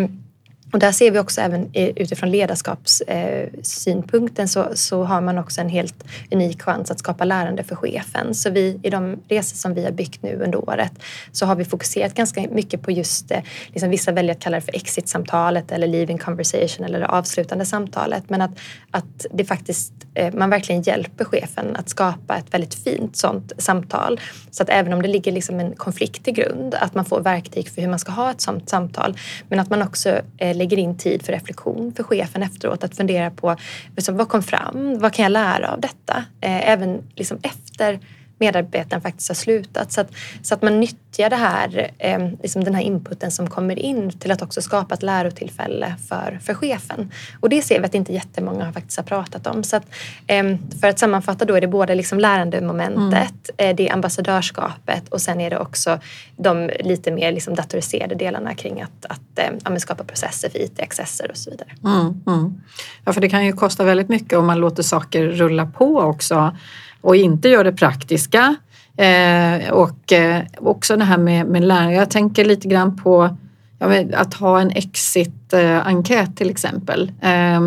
och 0.71 0.79
där 0.79 0.91
ser 0.91 1.11
vi 1.11 1.19
också 1.19 1.41
även 1.41 1.69
utifrån 1.73 2.31
ledarskapssynpunkten 2.31 4.45
eh, 4.45 4.49
så, 4.49 4.67
så 4.73 5.03
har 5.03 5.21
man 5.21 5.37
också 5.37 5.61
en 5.61 5.69
helt 5.69 6.03
unik 6.31 6.61
chans 6.61 6.91
att 6.91 6.99
skapa 6.99 7.25
lärande 7.25 7.63
för 7.63 7.75
chefen. 7.75 8.35
Så 8.35 8.49
vi, 8.49 8.79
i 8.83 8.89
de 8.89 9.19
resor 9.27 9.55
som 9.55 9.73
vi 9.73 9.83
har 9.83 9.91
byggt 9.91 10.23
nu 10.23 10.41
under 10.43 10.69
året 10.69 10.91
så 11.31 11.45
har 11.45 11.55
vi 11.55 11.65
fokuserat 11.65 12.13
ganska 12.13 12.47
mycket 12.51 12.81
på 12.81 12.91
just, 12.91 13.31
eh, 13.31 13.39
liksom 13.67 13.89
vissa 13.89 14.11
väljer 14.11 14.35
att 14.35 14.41
kalla 14.41 14.57
det 14.57 14.61
för 14.61 14.75
exit-samtalet 14.75 15.71
eller 15.71 15.87
leaving 15.87 16.17
conversation 16.17 16.85
eller 16.85 16.99
det 16.99 17.07
avslutande 17.07 17.65
samtalet. 17.65 18.29
Men 18.29 18.41
att, 18.41 18.51
att 18.91 19.25
det 19.33 19.45
faktiskt, 19.45 19.93
eh, 20.13 20.33
man 20.33 20.49
verkligen 20.49 20.81
hjälper 20.81 21.25
chefen 21.25 21.75
att 21.75 21.89
skapa 21.89 22.37
ett 22.37 22.53
väldigt 22.53 22.73
fint 22.73 23.17
sånt 23.17 23.51
samtal. 23.57 24.19
Så 24.51 24.63
att 24.63 24.69
även 24.69 24.93
om 24.93 25.01
det 25.01 25.07
ligger 25.07 25.31
liksom 25.31 25.59
en 25.59 25.75
konflikt 25.75 26.27
i 26.27 26.31
grund, 26.31 26.75
att 26.75 26.95
man 26.95 27.05
får 27.05 27.21
verktyg 27.21 27.69
för 27.69 27.81
hur 27.81 27.89
man 27.89 27.99
ska 27.99 28.11
ha 28.11 28.31
ett 28.31 28.41
sånt 28.41 28.69
samtal. 28.69 29.17
Men 29.49 29.59
att 29.59 29.69
man 29.69 29.81
också 29.81 30.21
lägger 30.61 30.77
in 30.77 30.97
tid 30.97 31.23
för 31.25 31.33
reflektion 31.33 31.93
för 31.93 32.03
chefen 32.03 32.43
efteråt. 32.43 32.83
Att 32.83 32.95
fundera 32.95 33.31
på 33.31 33.55
liksom, 33.95 34.17
vad 34.17 34.29
kom 34.29 34.43
fram? 34.43 34.99
Vad 34.99 35.13
kan 35.13 35.23
jag 35.23 35.31
lära 35.31 35.71
av 35.71 35.81
detta? 35.81 36.15
Eh, 36.41 36.69
även 36.69 37.03
liksom 37.15 37.37
efter 37.43 37.99
medarbetaren 38.41 39.01
faktiskt 39.01 39.29
har 39.29 39.35
slutat. 39.35 39.91
Så 39.91 40.01
att, 40.01 40.11
så 40.41 40.53
att 40.53 40.61
man 40.61 40.79
nyttjar 40.79 41.29
det 41.29 41.35
här, 41.35 41.91
eh, 41.97 42.29
liksom 42.43 42.63
den 42.63 42.75
här 42.75 42.81
inputen 42.81 43.31
som 43.31 43.49
kommer 43.49 43.79
in 43.79 44.19
till 44.19 44.31
att 44.31 44.41
också 44.41 44.61
skapa 44.61 44.93
ett 44.93 45.03
lärotillfälle 45.03 45.95
för, 46.09 46.39
för 46.43 46.53
chefen. 46.53 47.11
Och 47.39 47.49
det 47.49 47.61
ser 47.61 47.79
vi 47.79 47.85
att 47.85 47.95
inte 47.95 48.13
jättemånga 48.13 48.65
har 48.65 48.71
faktiskt 48.71 48.97
har 48.97 49.03
pratat 49.03 49.47
om. 49.47 49.63
Så 49.63 49.75
att, 49.75 49.85
eh, 50.27 50.43
för 50.81 50.87
att 50.87 50.99
sammanfatta 50.99 51.45
då 51.45 51.53
är 51.55 51.61
det 51.61 51.67
både 51.67 51.95
liksom 51.95 52.19
lärandemomentet, 52.19 53.49
mm. 53.57 53.69
eh, 53.69 53.75
det 53.75 53.89
är 53.89 53.93
ambassadörskapet 53.93 55.09
och 55.09 55.21
sen 55.21 55.41
är 55.41 55.49
det 55.49 55.57
också 55.57 55.99
de 56.37 56.69
lite 56.79 57.11
mer 57.11 57.31
liksom 57.31 57.55
datoriserade 57.55 58.15
delarna 58.15 58.55
kring 58.55 58.81
att, 58.81 59.05
att 59.05 59.39
eh, 59.39 59.51
ja, 59.63 59.79
skapa 59.79 60.03
processer 60.03 60.49
för 60.49 60.59
IT-accesser 60.59 61.31
och 61.31 61.37
så 61.37 61.51
vidare. 61.51 61.69
Mm, 61.83 62.21
mm. 62.27 62.61
Ja, 63.05 63.13
för 63.13 63.21
det 63.21 63.29
kan 63.29 63.45
ju 63.45 63.53
kosta 63.53 63.83
väldigt 63.83 64.09
mycket 64.09 64.39
om 64.39 64.45
man 64.45 64.59
låter 64.59 64.83
saker 64.83 65.23
rulla 65.27 65.65
på 65.65 65.99
också 65.99 66.57
och 67.01 67.15
inte 67.15 67.49
gör 67.49 67.63
det 67.63 67.73
praktiska. 67.73 68.55
Eh, 68.97 69.71
och 69.71 70.13
eh, 70.13 70.41
också 70.57 70.97
det 70.97 71.03
här 71.03 71.17
med, 71.17 71.45
med 71.45 71.63
lärare. 71.63 71.93
Jag 71.93 72.09
tänker 72.09 72.45
lite 72.45 72.67
grann 72.67 72.97
på 72.97 73.37
ja, 73.79 74.03
att 74.13 74.33
ha 74.33 74.61
en 74.61 74.71
exit-enkät 74.71 76.37
till 76.37 76.49
exempel. 76.49 77.11
Eh, 77.21 77.61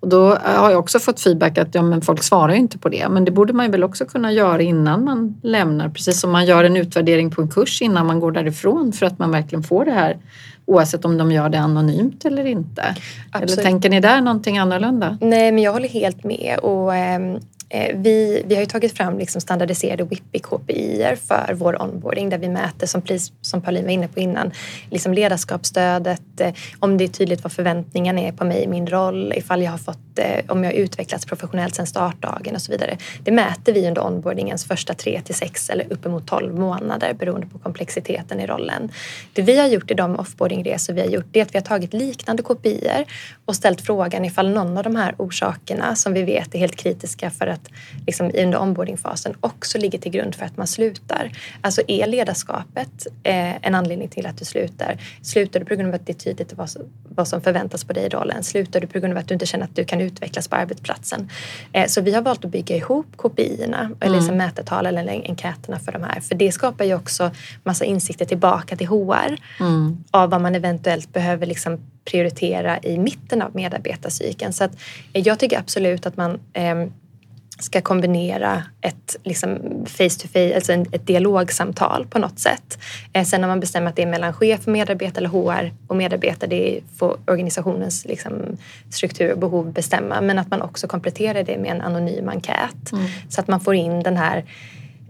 och 0.00 0.08
då 0.08 0.34
har 0.44 0.70
jag 0.70 0.78
också 0.78 0.98
fått 0.98 1.20
feedback 1.20 1.58
att 1.58 1.74
ja, 1.74 1.82
men 1.82 2.02
folk 2.02 2.22
svarar 2.22 2.54
inte 2.54 2.78
på 2.78 2.88
det. 2.88 3.08
Men 3.08 3.24
det 3.24 3.30
borde 3.30 3.52
man 3.52 3.70
väl 3.70 3.84
också 3.84 4.04
kunna 4.04 4.32
göra 4.32 4.62
innan 4.62 5.04
man 5.04 5.40
lämnar. 5.42 5.88
Precis 5.88 6.20
som 6.20 6.30
man 6.30 6.46
gör 6.46 6.64
en 6.64 6.76
utvärdering 6.76 7.30
på 7.30 7.42
en 7.42 7.48
kurs 7.48 7.82
innan 7.82 8.06
man 8.06 8.20
går 8.20 8.32
därifrån 8.32 8.92
för 8.92 9.06
att 9.06 9.18
man 9.18 9.30
verkligen 9.30 9.62
får 9.62 9.84
det 9.84 9.92
här 9.92 10.16
oavsett 10.66 11.04
om 11.04 11.18
de 11.18 11.32
gör 11.32 11.48
det 11.48 11.58
anonymt 11.58 12.24
eller 12.24 12.46
inte. 12.46 12.96
Absolut. 13.30 13.50
Eller 13.52 13.62
tänker 13.62 13.90
ni 13.90 14.00
där 14.00 14.20
någonting 14.20 14.58
annorlunda? 14.58 15.18
Nej, 15.20 15.52
men 15.52 15.62
jag 15.62 15.72
håller 15.72 15.88
helt 15.88 16.24
med. 16.24 16.58
Och, 16.58 16.94
Eh, 16.94 17.38
Eh, 17.70 17.96
vi, 17.96 18.42
vi 18.46 18.54
har 18.54 18.62
ju 18.62 18.66
tagit 18.66 18.96
fram 18.96 19.18
liksom 19.18 19.40
standardiserade 19.40 20.04
WIPI 20.04 20.38
KPI 20.38 21.16
för 21.28 21.54
vår 21.54 21.82
onboarding 21.82 22.28
där 22.30 22.38
vi 22.38 22.48
mäter, 22.48 22.86
som, 22.86 23.02
som 23.40 23.60
Pauline 23.62 23.84
var 23.84 23.92
inne 23.92 24.08
på 24.08 24.20
innan, 24.20 24.50
liksom 24.90 25.14
ledarskapsstödet, 25.14 26.40
eh, 26.40 26.54
om 26.78 26.98
det 26.98 27.04
är 27.04 27.08
tydligt 27.08 27.42
vad 27.42 27.52
förväntningarna 27.52 28.20
är 28.20 28.32
på 28.32 28.44
mig 28.44 28.62
i 28.62 28.66
min 28.66 28.86
roll, 28.86 29.32
ifall 29.36 29.62
jag 29.62 29.70
har 29.70 29.78
fått, 29.78 30.18
eh, 30.18 30.44
om 30.48 30.64
jag 30.64 30.70
har 30.70 30.76
utvecklats 30.76 31.26
professionellt 31.26 31.74
sedan 31.74 31.86
startdagen 31.86 32.54
och 32.54 32.62
så 32.62 32.72
vidare. 32.72 32.96
Det 33.24 33.30
mäter 33.30 33.72
vi 33.72 33.88
under 33.88 34.06
onboardingens 34.06 34.64
första 34.64 34.94
tre 34.94 35.20
till 35.24 35.34
sex 35.34 35.70
eller 35.70 35.92
uppemot 35.92 36.26
tolv 36.26 36.54
månader 36.54 37.14
beroende 37.14 37.46
på 37.46 37.58
komplexiteten 37.58 38.40
i 38.40 38.46
rollen. 38.46 38.90
Det 39.32 39.42
vi 39.42 39.58
har 39.58 39.66
gjort 39.66 39.90
i 39.90 39.94
de 39.94 40.16
offboardingresor 40.16 40.92
vi 40.92 41.00
har 41.00 41.08
gjort 41.08 41.36
är 41.36 41.42
att 41.42 41.54
vi 41.54 41.58
har 41.58 41.64
tagit 41.64 41.94
liknande 41.94 42.42
KPI 42.42 43.04
och 43.44 43.56
ställt 43.56 43.80
frågan 43.80 44.24
ifall 44.24 44.50
någon 44.50 44.76
av 44.76 44.84
de 44.84 44.96
här 44.96 45.14
orsakerna 45.18 45.96
som 45.96 46.12
vi 46.12 46.22
vet 46.22 46.54
är 46.54 46.58
helt 46.58 46.76
kritiska 46.76 47.30
för 47.30 47.46
att 47.46 47.57
att 47.58 47.68
liksom, 48.06 48.30
under 48.34 48.60
onboardingfasen 48.62 49.34
också 49.40 49.78
ligger 49.78 49.98
till 49.98 50.12
grund 50.12 50.34
för 50.34 50.46
att 50.46 50.56
man 50.56 50.66
slutar. 50.66 51.32
Alltså 51.60 51.82
är 51.88 52.06
ledarskapet 52.06 53.06
eh, 53.22 53.66
en 53.66 53.74
anledning 53.74 54.08
till 54.08 54.26
att 54.26 54.38
du 54.38 54.44
slutar? 54.44 54.98
Slutar 55.22 55.60
du 55.60 55.66
på 55.66 55.74
grund 55.74 55.88
av 55.88 55.94
att 55.94 56.06
det 56.06 56.12
är 56.12 56.14
tydligt 56.14 56.52
vad, 56.52 56.70
vad 57.08 57.28
som 57.28 57.40
förväntas 57.40 57.84
på 57.84 57.92
dig 57.92 58.06
i 58.06 58.08
rollen? 58.08 58.44
Slutar 58.44 58.80
du 58.80 58.86
på 58.86 58.98
grund 58.98 59.12
av 59.12 59.18
att 59.18 59.28
du 59.28 59.34
inte 59.34 59.46
känner 59.46 59.64
att 59.64 59.76
du 59.76 59.84
kan 59.84 60.00
utvecklas 60.00 60.48
på 60.48 60.56
arbetsplatsen? 60.56 61.30
Eh, 61.72 61.86
så 61.86 62.00
vi 62.00 62.14
har 62.14 62.22
valt 62.22 62.44
att 62.44 62.50
bygga 62.50 62.76
ihop 62.76 63.06
KPI-erna, 63.16 63.80
mm. 63.80 63.96
eller 64.00 64.16
liksom 64.16 64.36
mätetal 64.36 64.86
eller 64.86 65.08
enkäterna 65.08 65.78
för 65.78 65.92
de 65.92 66.02
här. 66.02 66.20
För 66.20 66.34
det 66.34 66.52
skapar 66.52 66.84
ju 66.84 66.94
också 66.94 67.30
massa 67.64 67.84
insikter 67.84 68.24
tillbaka 68.24 68.76
till 68.76 68.86
HR 68.86 69.38
mm. 69.60 70.04
av 70.10 70.30
vad 70.30 70.40
man 70.40 70.54
eventuellt 70.54 71.12
behöver 71.12 71.46
liksom 71.46 71.78
prioritera 72.04 72.78
i 72.78 72.98
mitten 72.98 73.42
av 73.42 73.54
medarbetarcykeln. 73.54 74.52
Så 74.52 74.64
att, 74.64 74.72
eh, 75.12 75.22
jag 75.26 75.38
tycker 75.38 75.58
absolut 75.58 76.06
att 76.06 76.16
man 76.16 76.40
eh, 76.52 76.86
ska 77.58 77.80
kombinera 77.80 78.62
ett 78.80 79.16
liksom 79.24 79.58
face 79.86 80.08
to 80.08 80.28
face, 80.32 80.54
alltså 80.54 80.72
ett 80.72 81.06
dialogsamtal 81.06 82.06
på 82.10 82.18
något 82.18 82.38
sätt. 82.38 82.78
Eh, 83.12 83.24
sen 83.24 83.40
när 83.40 83.48
man 83.48 83.60
bestämmer 83.60 83.90
att 83.90 83.96
det 83.96 84.02
är 84.02 84.06
mellan 84.06 84.32
chef 84.32 84.60
och 84.66 84.72
medarbetare 84.72 85.24
eller 85.24 85.28
HR 85.28 85.72
och 85.86 85.96
medarbetare, 85.96 86.50
det 86.50 86.80
får 86.98 87.16
organisationens 87.26 88.04
liksom, 88.04 88.32
struktur 88.90 89.32
och 89.32 89.38
behov 89.38 89.72
bestämma. 89.72 90.20
Men 90.20 90.38
att 90.38 90.50
man 90.50 90.62
också 90.62 90.86
kompletterar 90.86 91.42
det 91.42 91.58
med 91.58 91.70
en 91.70 91.80
anonym 91.80 92.28
enkät 92.28 92.92
mm. 92.92 93.04
så 93.28 93.40
att 93.40 93.48
man 93.48 93.60
får 93.60 93.74
in 93.74 94.02
den 94.02 94.16
här 94.16 94.44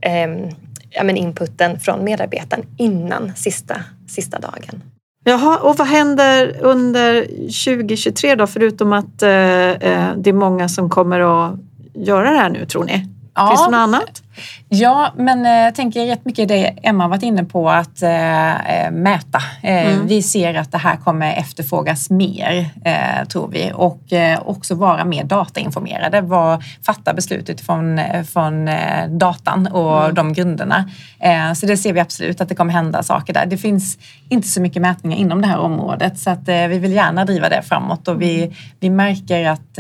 eh, 0.01 0.51
ja, 0.91 1.05
men 1.05 1.17
inputen 1.17 1.81
från 1.81 2.05
medarbetaren 2.05 2.67
innan 2.77 3.33
sista, 3.37 3.83
sista 4.09 4.39
dagen. 4.39 4.83
Jaha, 5.25 5.59
och 5.59 5.77
vad 5.77 5.87
händer 5.87 6.57
under 6.61 7.23
2023 7.23 8.35
då, 8.35 8.47
förutom 8.47 8.93
att 8.93 9.23
eh, 9.23 9.31
eh, 9.31 10.13
det 10.17 10.31
är 10.31 10.33
många 10.33 10.69
som 10.69 10.91
kommer 10.91 11.21
att 11.21 11.59
göra 11.99 12.31
det 12.31 12.39
här 12.39 12.51
nu, 12.51 12.67
tror 12.67 12.85
ni? 12.85 13.05
Ja. 13.39 13.49
Finns 13.49 13.65
det 13.65 13.71
något 13.71 13.79
annat? 13.79 14.23
Ja, 14.69 15.13
men 15.17 15.47
eh, 15.47 15.53
jag 15.53 15.75
tänker 15.75 16.07
rätt 16.07 16.25
mycket 16.25 16.49
det 16.49 16.75
Emma 16.83 17.09
varit 17.09 17.23
inne 17.23 17.45
på 17.45 17.71
att 17.71 18.03
äh, 18.03 18.91
mäta. 18.91 19.43
Äh, 19.63 19.93
mm. 19.93 20.07
Vi 20.07 20.23
ser 20.23 20.55
att 20.55 20.73
det 20.73 20.79
här 20.79 20.97
kommer 20.97 21.37
efterfrågas 21.37 22.11
mer, 22.11 22.71
äh, 22.85 23.29
tror 23.29 23.49
vi. 23.49 23.73
Och 23.75 23.99
också 24.41 24.75
vara 24.75 25.05
mer 25.05 25.25
datainformerade. 25.25 26.21
Var, 26.21 26.65
fatta 26.87 27.15
beslut 27.15 27.51
utifrån 27.51 28.01
från, 28.33 28.71
datan 29.09 29.67
och 29.67 30.03
mm. 30.03 30.15
de 30.15 30.33
grunderna. 30.33 30.91
så 31.57 31.67
det 31.67 31.77
ser 31.77 31.93
vi 31.93 32.01
absolut 32.01 32.41
att 32.41 32.49
det 32.49 32.55
kommer 32.55 32.73
hända 32.73 33.03
saker 33.03 33.33
där. 33.33 33.47
Det 33.47 33.57
finns 33.57 33.99
inte 34.29 34.49
så 34.49 34.61
mycket 34.61 34.83
mätningar 34.83 35.19
inom 35.19 35.41
det 35.41 35.49
här 35.49 35.59
området 35.59 36.19
så 36.19 36.31
att 36.31 36.49
vi 36.49 36.79
vill 36.79 36.93
gärna 36.93 37.25
driva 37.25 37.49
det 37.49 37.63
framåt 37.63 38.09
och 38.09 38.23
vi, 38.23 38.57
vi 38.81 38.91
märker 38.91 39.49
att 39.49 39.75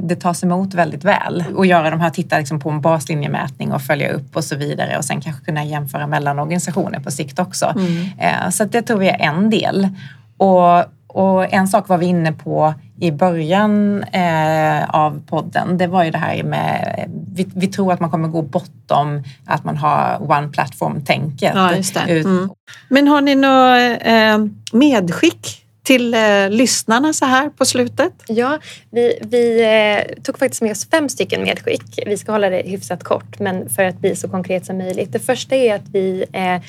det 0.00 0.16
tas 0.16 0.42
emot 0.42 0.74
väldigt 0.74 1.04
väl. 1.04 1.44
Och 1.54 1.66
göra 1.66 1.90
de 1.90 2.00
här, 2.00 2.10
titta 2.10 2.38
liksom 2.38 2.60
på 2.60 2.70
en 2.70 2.80
baslinjemätning 2.86 3.72
och 3.72 3.82
följa 3.82 4.12
upp 4.12 4.36
och 4.36 4.44
så 4.44 4.56
vidare 4.56 4.98
och 4.98 5.04
sen 5.04 5.20
kanske 5.20 5.44
kunna 5.44 5.64
jämföra 5.64 6.06
mellan 6.06 6.38
organisationer 6.38 7.00
på 7.00 7.10
sikt 7.10 7.38
också. 7.38 7.66
Mm. 7.66 8.08
Eh, 8.18 8.50
så 8.50 8.64
det 8.64 8.82
tror 8.82 8.98
vi 8.98 9.08
är 9.08 9.20
en 9.20 9.50
del. 9.50 9.88
Och, 10.36 10.84
och 11.06 11.52
en 11.52 11.68
sak 11.68 11.88
var 11.88 11.98
vi 11.98 12.06
inne 12.06 12.32
på 12.32 12.74
i 13.00 13.10
början 13.10 14.02
eh, 14.02 14.90
av 14.90 15.22
podden, 15.26 15.78
det 15.78 15.86
var 15.86 16.04
ju 16.04 16.10
det 16.10 16.18
här 16.18 16.42
med, 16.42 17.04
vi, 17.34 17.46
vi, 17.54 17.66
tror 17.66 17.92
att 17.92 18.00
man 18.00 18.10
kommer 18.10 18.28
gå 18.28 18.42
bortom 18.42 19.22
att 19.46 19.64
man 19.64 19.76
har 19.76 20.30
one 20.30 20.48
platform-tänket. 20.48 21.52
Ja, 21.54 22.02
mm. 22.06 22.50
Men 22.88 23.08
har 23.08 23.20
ni 23.20 23.34
något 23.34 23.98
eh, 24.00 24.38
medskick 24.72 25.65
till 25.86 26.14
eh, 26.14 26.50
lyssnarna 26.50 27.12
så 27.12 27.24
här 27.24 27.50
på 27.50 27.64
slutet? 27.64 28.12
Ja, 28.28 28.58
vi, 28.90 29.18
vi 29.22 29.62
eh, 29.62 30.22
tog 30.22 30.38
faktiskt 30.38 30.62
med 30.62 30.70
oss 30.70 30.90
fem 30.90 31.08
stycken 31.08 31.42
medskick. 31.42 31.98
Vi 32.06 32.16
ska 32.16 32.32
hålla 32.32 32.50
det 32.50 32.62
hyfsat 32.62 33.04
kort, 33.04 33.38
men 33.38 33.68
för 33.68 33.84
att 33.84 33.98
bli 33.98 34.16
så 34.16 34.28
konkret 34.28 34.66
som 34.66 34.78
möjligt. 34.78 35.12
Det 35.12 35.18
första 35.18 35.56
är 35.56 35.74
att 35.74 35.88
vi 35.92 36.24
eh, 36.32 36.62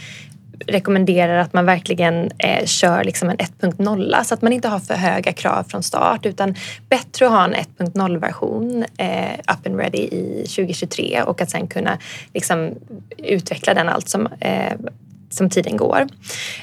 rekommenderar 0.65 1.37
att 1.37 1.53
man 1.53 1.65
verkligen 1.65 2.31
eh, 2.37 2.65
kör 2.65 3.03
liksom 3.03 3.29
en 3.29 3.37
1.0 3.37 4.23
så 4.23 4.33
att 4.33 4.41
man 4.41 4.53
inte 4.53 4.67
har 4.67 4.79
för 4.79 4.93
höga 4.93 5.33
krav 5.33 5.63
från 5.63 5.83
start 5.83 6.25
utan 6.25 6.55
bättre 6.89 7.25
att 7.25 7.31
ha 7.31 7.45
en 7.45 7.55
1.0 7.55 8.19
version 8.19 8.85
eh, 8.97 9.33
up 9.33 9.67
and 9.67 9.79
ready 9.79 9.97
i 9.97 10.45
2023 10.47 11.21
och 11.21 11.41
att 11.41 11.49
sen 11.49 11.67
kunna 11.67 11.97
liksom, 12.33 12.71
utveckla 13.17 13.73
den 13.73 13.89
allt 13.89 14.09
som 14.09 14.27
eh, 14.39 14.73
som 15.37 15.49
tiden 15.49 15.77
går. 15.77 16.07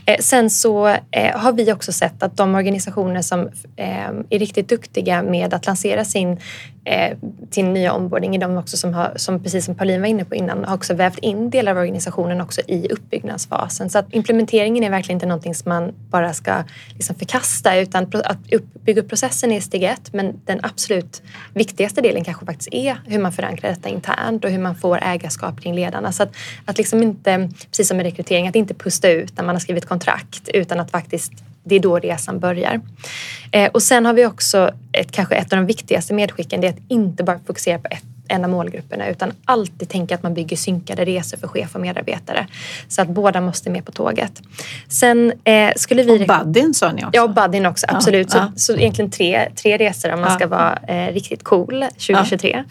Eh, 0.07 0.19
sen 0.21 0.51
så 0.51 0.89
eh, 0.89 1.37
har 1.37 1.53
vi 1.53 1.73
också 1.73 1.93
sett 1.93 2.23
att 2.23 2.37
de 2.37 2.55
organisationer 2.55 3.23
som 3.23 3.41
eh, 3.77 4.09
är 4.31 4.39
riktigt 4.39 4.69
duktiga 4.69 5.23
med 5.23 5.55
att 5.55 5.67
lansera 5.67 6.05
sin 6.05 6.41
eh, 6.85 7.17
till 7.51 7.65
nya 7.65 7.95
onboarding 7.95 8.37
är 8.37 8.41
de 8.41 8.57
också 8.57 8.77
som, 8.77 8.95
har, 8.95 9.13
som 9.17 9.43
precis 9.43 9.65
som 9.65 9.75
Pauline 9.75 10.01
var 10.01 10.09
inne 10.09 10.25
på 10.25 10.35
innan, 10.35 10.65
har 10.65 10.75
också 10.75 10.95
vävt 10.95 11.19
in 11.19 11.51
delar 11.51 11.73
av 11.73 11.79
organisationen 11.79 12.41
också 12.41 12.61
i 12.69 12.89
uppbyggnadsfasen. 12.89 13.91
Så 13.91 13.99
att 13.99 14.07
implementeringen 14.15 14.85
är 14.85 14.91
verkligen 14.91 15.17
inte 15.17 15.27
någonting 15.27 15.55
som 15.55 15.69
man 15.69 15.93
bara 16.11 16.33
ska 16.33 16.65
liksom 16.95 17.17
förkasta 17.17 17.77
utan 17.77 18.07
att 18.25 18.39
bygga 18.85 19.03
upp 19.03 19.09
processen 19.09 19.53
är 19.53 19.61
steg 19.61 19.83
ett 19.83 20.13
men 20.13 20.41
den 20.45 20.61
absolut 20.63 21.23
viktigaste 21.55 22.01
delen 22.01 22.25
kanske 22.25 22.47
faktiskt 22.47 22.69
är 22.73 22.97
hur 23.07 23.19
man 23.19 23.33
förankrar 23.33 23.71
detta 23.71 23.89
internt 23.89 24.45
och 24.45 24.51
hur 24.51 24.59
man 24.59 24.77
får 24.77 24.99
ägarskap 25.03 25.61
kring 25.61 25.75
ledarna. 25.75 26.13
Så 26.13 26.23
att, 26.23 26.37
att 26.65 26.79
liksom 26.79 27.03
inte, 27.03 27.51
precis 27.71 27.89
som 27.89 27.97
med 27.97 28.07
rekrytering, 28.07 28.49
att 28.49 28.57
inte 28.57 28.75
pusta 28.75 29.11
ut 29.11 29.37
när 29.37 29.45
man 29.45 29.55
har 29.55 29.61
skrivit 29.61 29.87
kontrakt 29.87 30.49
utan 30.49 30.81
att 30.81 30.91
faktiskt 30.91 31.33
det 31.65 31.75
är 31.75 31.81
då 31.81 31.99
resan 31.99 32.41
börjar. 32.41 32.81
Eh, 33.53 33.71
och 33.71 33.83
sen 33.83 34.07
har 34.07 34.13
vi 34.13 34.27
också 34.27 34.71
ett, 34.93 35.13
kanske 35.13 35.35
ett 35.35 35.53
av 35.53 35.57
de 35.59 35.67
viktigaste 35.67 36.15
medskicken, 36.15 36.61
det 36.61 36.67
är 36.67 36.73
att 36.73 36.81
inte 36.89 37.25
bara 37.25 37.39
fokusera 37.47 37.79
på 37.79 37.89
ett 37.91 38.14
en 38.35 38.45
av 38.45 38.51
målgrupperna 38.51 39.09
utan 39.09 39.33
alltid 39.45 39.89
tänka 39.89 40.15
att 40.15 40.23
man 40.23 40.35
bygger 40.35 40.57
synkade 40.57 41.05
resor 41.05 41.37
för 41.37 41.49
chef 41.49 41.75
och 41.75 41.81
medarbetare. 41.81 42.47
Så 42.89 43.03
att 43.03 43.09
båda 43.09 43.41
måste 43.41 43.71
med 43.71 43.85
på 43.85 43.93
tåget. 43.93 44.43
Sen 44.89 45.33
eh, 45.45 45.73
skulle 45.77 46.03
vi... 46.03 46.25
Och 46.25 46.27
buddyn 46.27 46.75
sa 46.75 46.93
ni 46.93 47.05
också? 47.05 47.11
Ja, 47.13 47.29
buddyn 47.29 47.67
också, 47.67 47.87
absolut. 47.89 48.35
Ja, 48.35 48.41
så, 48.41 48.47
ja. 48.47 48.53
så 48.57 48.77
egentligen 48.77 49.11
tre, 49.11 49.49
tre 49.57 49.79
resor 49.79 50.13
om 50.13 50.21
man 50.21 50.31
ja. 50.31 50.37
ska 50.37 50.47
vara 50.47 50.79
eh, 50.89 51.13
riktigt 51.13 51.45
cool 51.45 51.85
2023. 51.91 52.65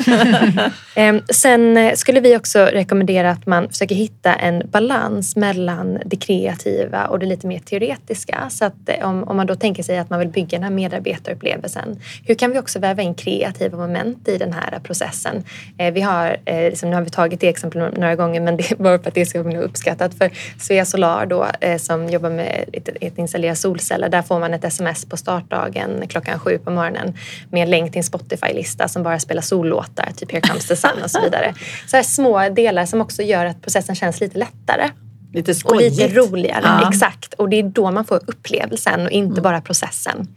eh, 0.96 1.16
sen 1.30 1.92
skulle 1.96 2.20
vi 2.20 2.38
också 2.38 2.60
rekommendera 2.60 3.32
att 3.32 3.46
man 3.46 3.70
försöker 3.70 3.96
hitta 3.96 4.34
en 4.34 4.64
balans 4.72 5.36
mellan 5.36 6.00
det 6.06 6.16
kreativa 6.16 7.06
och 7.06 7.20
det 7.20 7.26
lite 7.26 7.48
mer 7.48 7.60
teoretiska. 7.60 8.48
Så 8.50 8.66
att 8.66 8.90
eh, 8.90 9.10
om, 9.10 9.24
om 9.24 9.38
man 9.38 9.48
då 9.48 9.56
tänker 9.56 9.84
sig 9.84 9.98
att 9.98 10.10
man 10.10 10.20
vill 10.20 10.30
bygga 10.30 10.58
den 10.58 10.64
här 10.64 10.72
medarbetarupplevelsen, 10.72 12.00
hur 12.26 12.36
kan 12.36 12.52
vi 12.52 12.60
också 12.60 12.80
väva 12.80 13.02
in 13.02 13.16
kreativa 13.16 13.78
moment 13.78 14.28
i 14.28 14.38
den 14.38 14.54
här 14.54 14.80
processen? 14.84 15.44
Eh, 15.78 15.94
vi 15.94 16.02
har, 16.02 16.38
eh, 16.46 16.70
liksom, 16.70 16.90
nu 16.90 16.96
har 16.96 17.02
vi 17.02 17.10
tagit 17.10 17.40
det 17.40 17.48
exemplet 17.48 17.98
några 17.98 18.16
gånger 18.16 18.42
men 18.42 18.58
det 18.58 18.72
är 18.72 18.76
bara 18.76 19.00
för 19.00 19.08
att 19.08 19.16
det 19.16 19.26
ska 19.26 19.44
bli 19.44 19.58
uppskattat. 19.58 20.14
För 20.14 20.32
Svea 20.60 20.86
Solar 20.86 21.26
då, 21.26 21.48
eh, 21.60 21.78
som 21.78 22.10
jobbar 22.10 22.30
med 22.30 22.66
att 23.02 23.18
installera 23.18 23.56
solceller, 23.56 24.10
där 24.10 24.22
får 24.22 24.40
man 24.40 24.54
ett 24.54 24.64
sms 24.64 25.06
på 25.06 25.18
startdagen 25.18 26.08
klockan 26.08 26.40
sju 26.40 26.58
på 26.58 26.72
morgonen 26.72 27.18
med 27.52 27.64
en 27.64 27.70
länk 27.70 27.92
till 27.92 28.00
en 28.00 28.04
Spotify-lista 28.04 28.88
som 28.88 29.04
bara 29.04 29.20
spelar 29.20 29.42
sollåtar, 29.42 30.10
typ 30.16 30.32
Here 30.32 30.42
comes 30.42 30.68
the 30.68 30.76
sun 30.76 31.04
och 31.04 31.12
så 31.12 31.22
vidare. 31.22 31.54
Så 31.88 31.96
här 31.96 32.04
små 32.04 32.50
delar 32.50 32.86
som 32.86 33.02
också 33.02 33.22
gör 33.22 33.46
att 33.46 33.62
processen 33.62 33.96
känns 33.96 34.20
lite 34.20 34.38
lättare. 34.38 34.90
Lite 35.34 35.56
skojigt. 35.56 36.00
Och 36.00 36.08
lite 36.08 36.20
roligare, 36.20 36.62
ja. 36.64 36.90
exakt. 36.90 37.34
Och 37.34 37.50
det 37.50 37.60
är 37.60 37.64
då 37.64 37.92
man 37.92 38.06
får 38.06 38.20
upplevelsen 38.28 39.06
och 39.06 39.12
inte 39.12 39.32
mm. 39.32 39.44
bara 39.44 39.62
processen. 39.62 40.28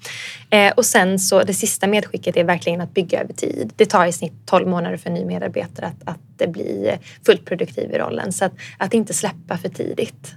Eh, 0.50 0.72
och 0.76 0.84
sen 0.84 1.18
så 1.18 1.42
det 1.42 1.54
sista 1.54 1.86
medskicket 1.86 2.36
är 2.36 2.44
verkligen 2.44 2.80
att 2.80 2.94
bygga 2.94 3.20
över 3.20 3.34
tid. 3.34 3.72
Det 3.76 3.86
tar 3.86 4.06
i 4.06 4.12
snitt 4.12 4.32
12 4.46 4.68
månader 4.68 4.96
för 4.96 5.10
en 5.10 5.14
ny 5.14 5.24
medarbetare 5.24 5.86
att, 5.86 6.16
att 6.40 6.52
bli 6.52 6.96
fullt 7.26 7.44
produktiv 7.44 7.90
i 7.90 7.98
rollen. 7.98 8.32
Så 8.32 8.44
att, 8.44 8.52
att 8.78 8.94
inte 8.94 9.14
släppa 9.14 9.56
för 9.56 9.68
tidigt. 9.68 10.34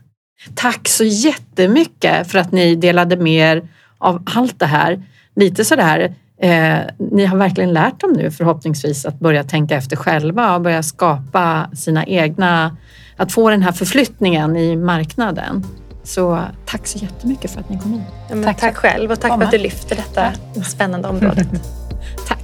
Tack 0.56 0.88
så 0.88 1.04
jättemycket 1.04 2.32
för 2.32 2.40
att 2.40 2.52
ni 2.52 2.76
delade 2.76 3.18
med 3.18 3.58
er 3.58 3.70
av 3.98 4.24
allt 4.26 4.60
det 4.60 4.66
här. 4.66 5.04
Lite 5.36 5.66
sådär 5.66 6.16
Eh, 6.42 6.80
ni 6.98 7.26
har 7.26 7.38
verkligen 7.38 7.74
lärt 7.74 8.00
dem 8.00 8.14
nu 8.14 8.32
förhoppningsvis 8.32 9.06
att 9.06 9.20
börja 9.20 9.44
tänka 9.44 9.76
efter 9.76 9.96
själva 9.96 10.56
och 10.56 10.62
börja 10.62 10.84
skapa 10.84 11.70
sina 11.74 12.06
egna 12.06 12.78
att 13.20 13.32
få 13.32 13.50
den 13.50 13.62
här 13.62 13.72
förflyttningen 13.72 14.58
i 14.58 14.76
marknaden. 14.76 15.66
Så 16.04 16.40
tack 16.66 16.88
så 16.88 16.98
jättemycket 16.98 17.52
för 17.52 17.60
att 17.60 17.70
ni 17.70 17.80
kom 17.80 17.94
hit. 17.94 18.02
Ja, 18.30 18.44
tack, 18.44 18.60
tack 18.60 18.76
själv 18.76 19.12
och 19.12 19.20
tack 19.20 19.32
komma. 19.32 19.40
för 19.42 19.46
att 19.46 19.52
du 19.52 19.58
lyfter 19.58 19.96
detta 19.96 20.32
spännande 20.64 21.08
området. 21.08 21.48
tack. 22.28 22.28
Tack 22.28 22.39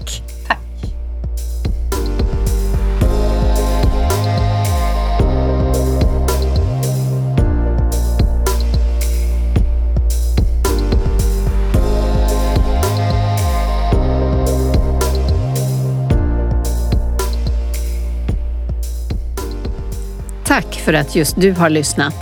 för 20.85 20.93
att 20.93 21.15
just 21.15 21.41
du 21.41 21.51
har 21.51 21.69
lyssnat. 21.69 22.15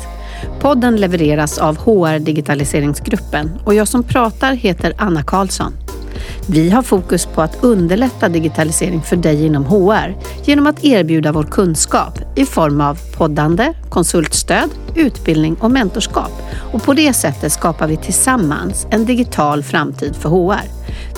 Podden 0.60 0.96
levereras 0.96 1.58
av 1.58 1.78
HR 1.78 2.20
Digitaliseringsgruppen 2.20 3.52
och 3.66 3.74
jag 3.74 3.88
som 3.88 4.04
pratar 4.04 4.54
heter 4.54 4.94
Anna 4.98 5.24
Karlsson. 5.24 5.74
Vi 6.48 6.70
har 6.70 6.82
fokus 6.82 7.26
på 7.26 7.42
att 7.42 7.64
underlätta 7.64 8.30
digitalisering 8.30 9.02
för 9.02 9.16
dig 9.16 9.46
inom 9.46 9.66
HR 9.66 10.16
genom 10.46 10.68
att 10.68 10.84
erbjuda 10.84 11.32
vår 11.32 11.44
kunskap 11.44 12.20
i 12.36 12.46
form 12.46 12.82
av 12.82 12.98
poddande, 13.18 13.74
konsultstöd, 13.90 14.70
utbildning 14.96 15.56
och 15.56 15.72
mentorskap. 15.72 16.32
Och 16.74 16.84
på 16.84 16.94
det 16.94 17.14
sättet 17.14 17.52
skapar 17.52 17.88
vi 17.88 17.98
tillsammans 17.98 18.88
en 18.90 19.06
digital 19.06 19.64
framtid 19.64 20.16
för 20.16 20.30
HR. 20.30 20.70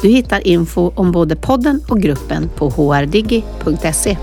Du 0.02 0.08
hittar 0.08 0.48
info 0.48 0.92
om 0.96 1.12
både 1.12 1.36
podden 1.36 1.82
och 1.90 2.02
gruppen 2.02 2.50
på 2.56 2.70
hrdigi.se. 2.70 4.18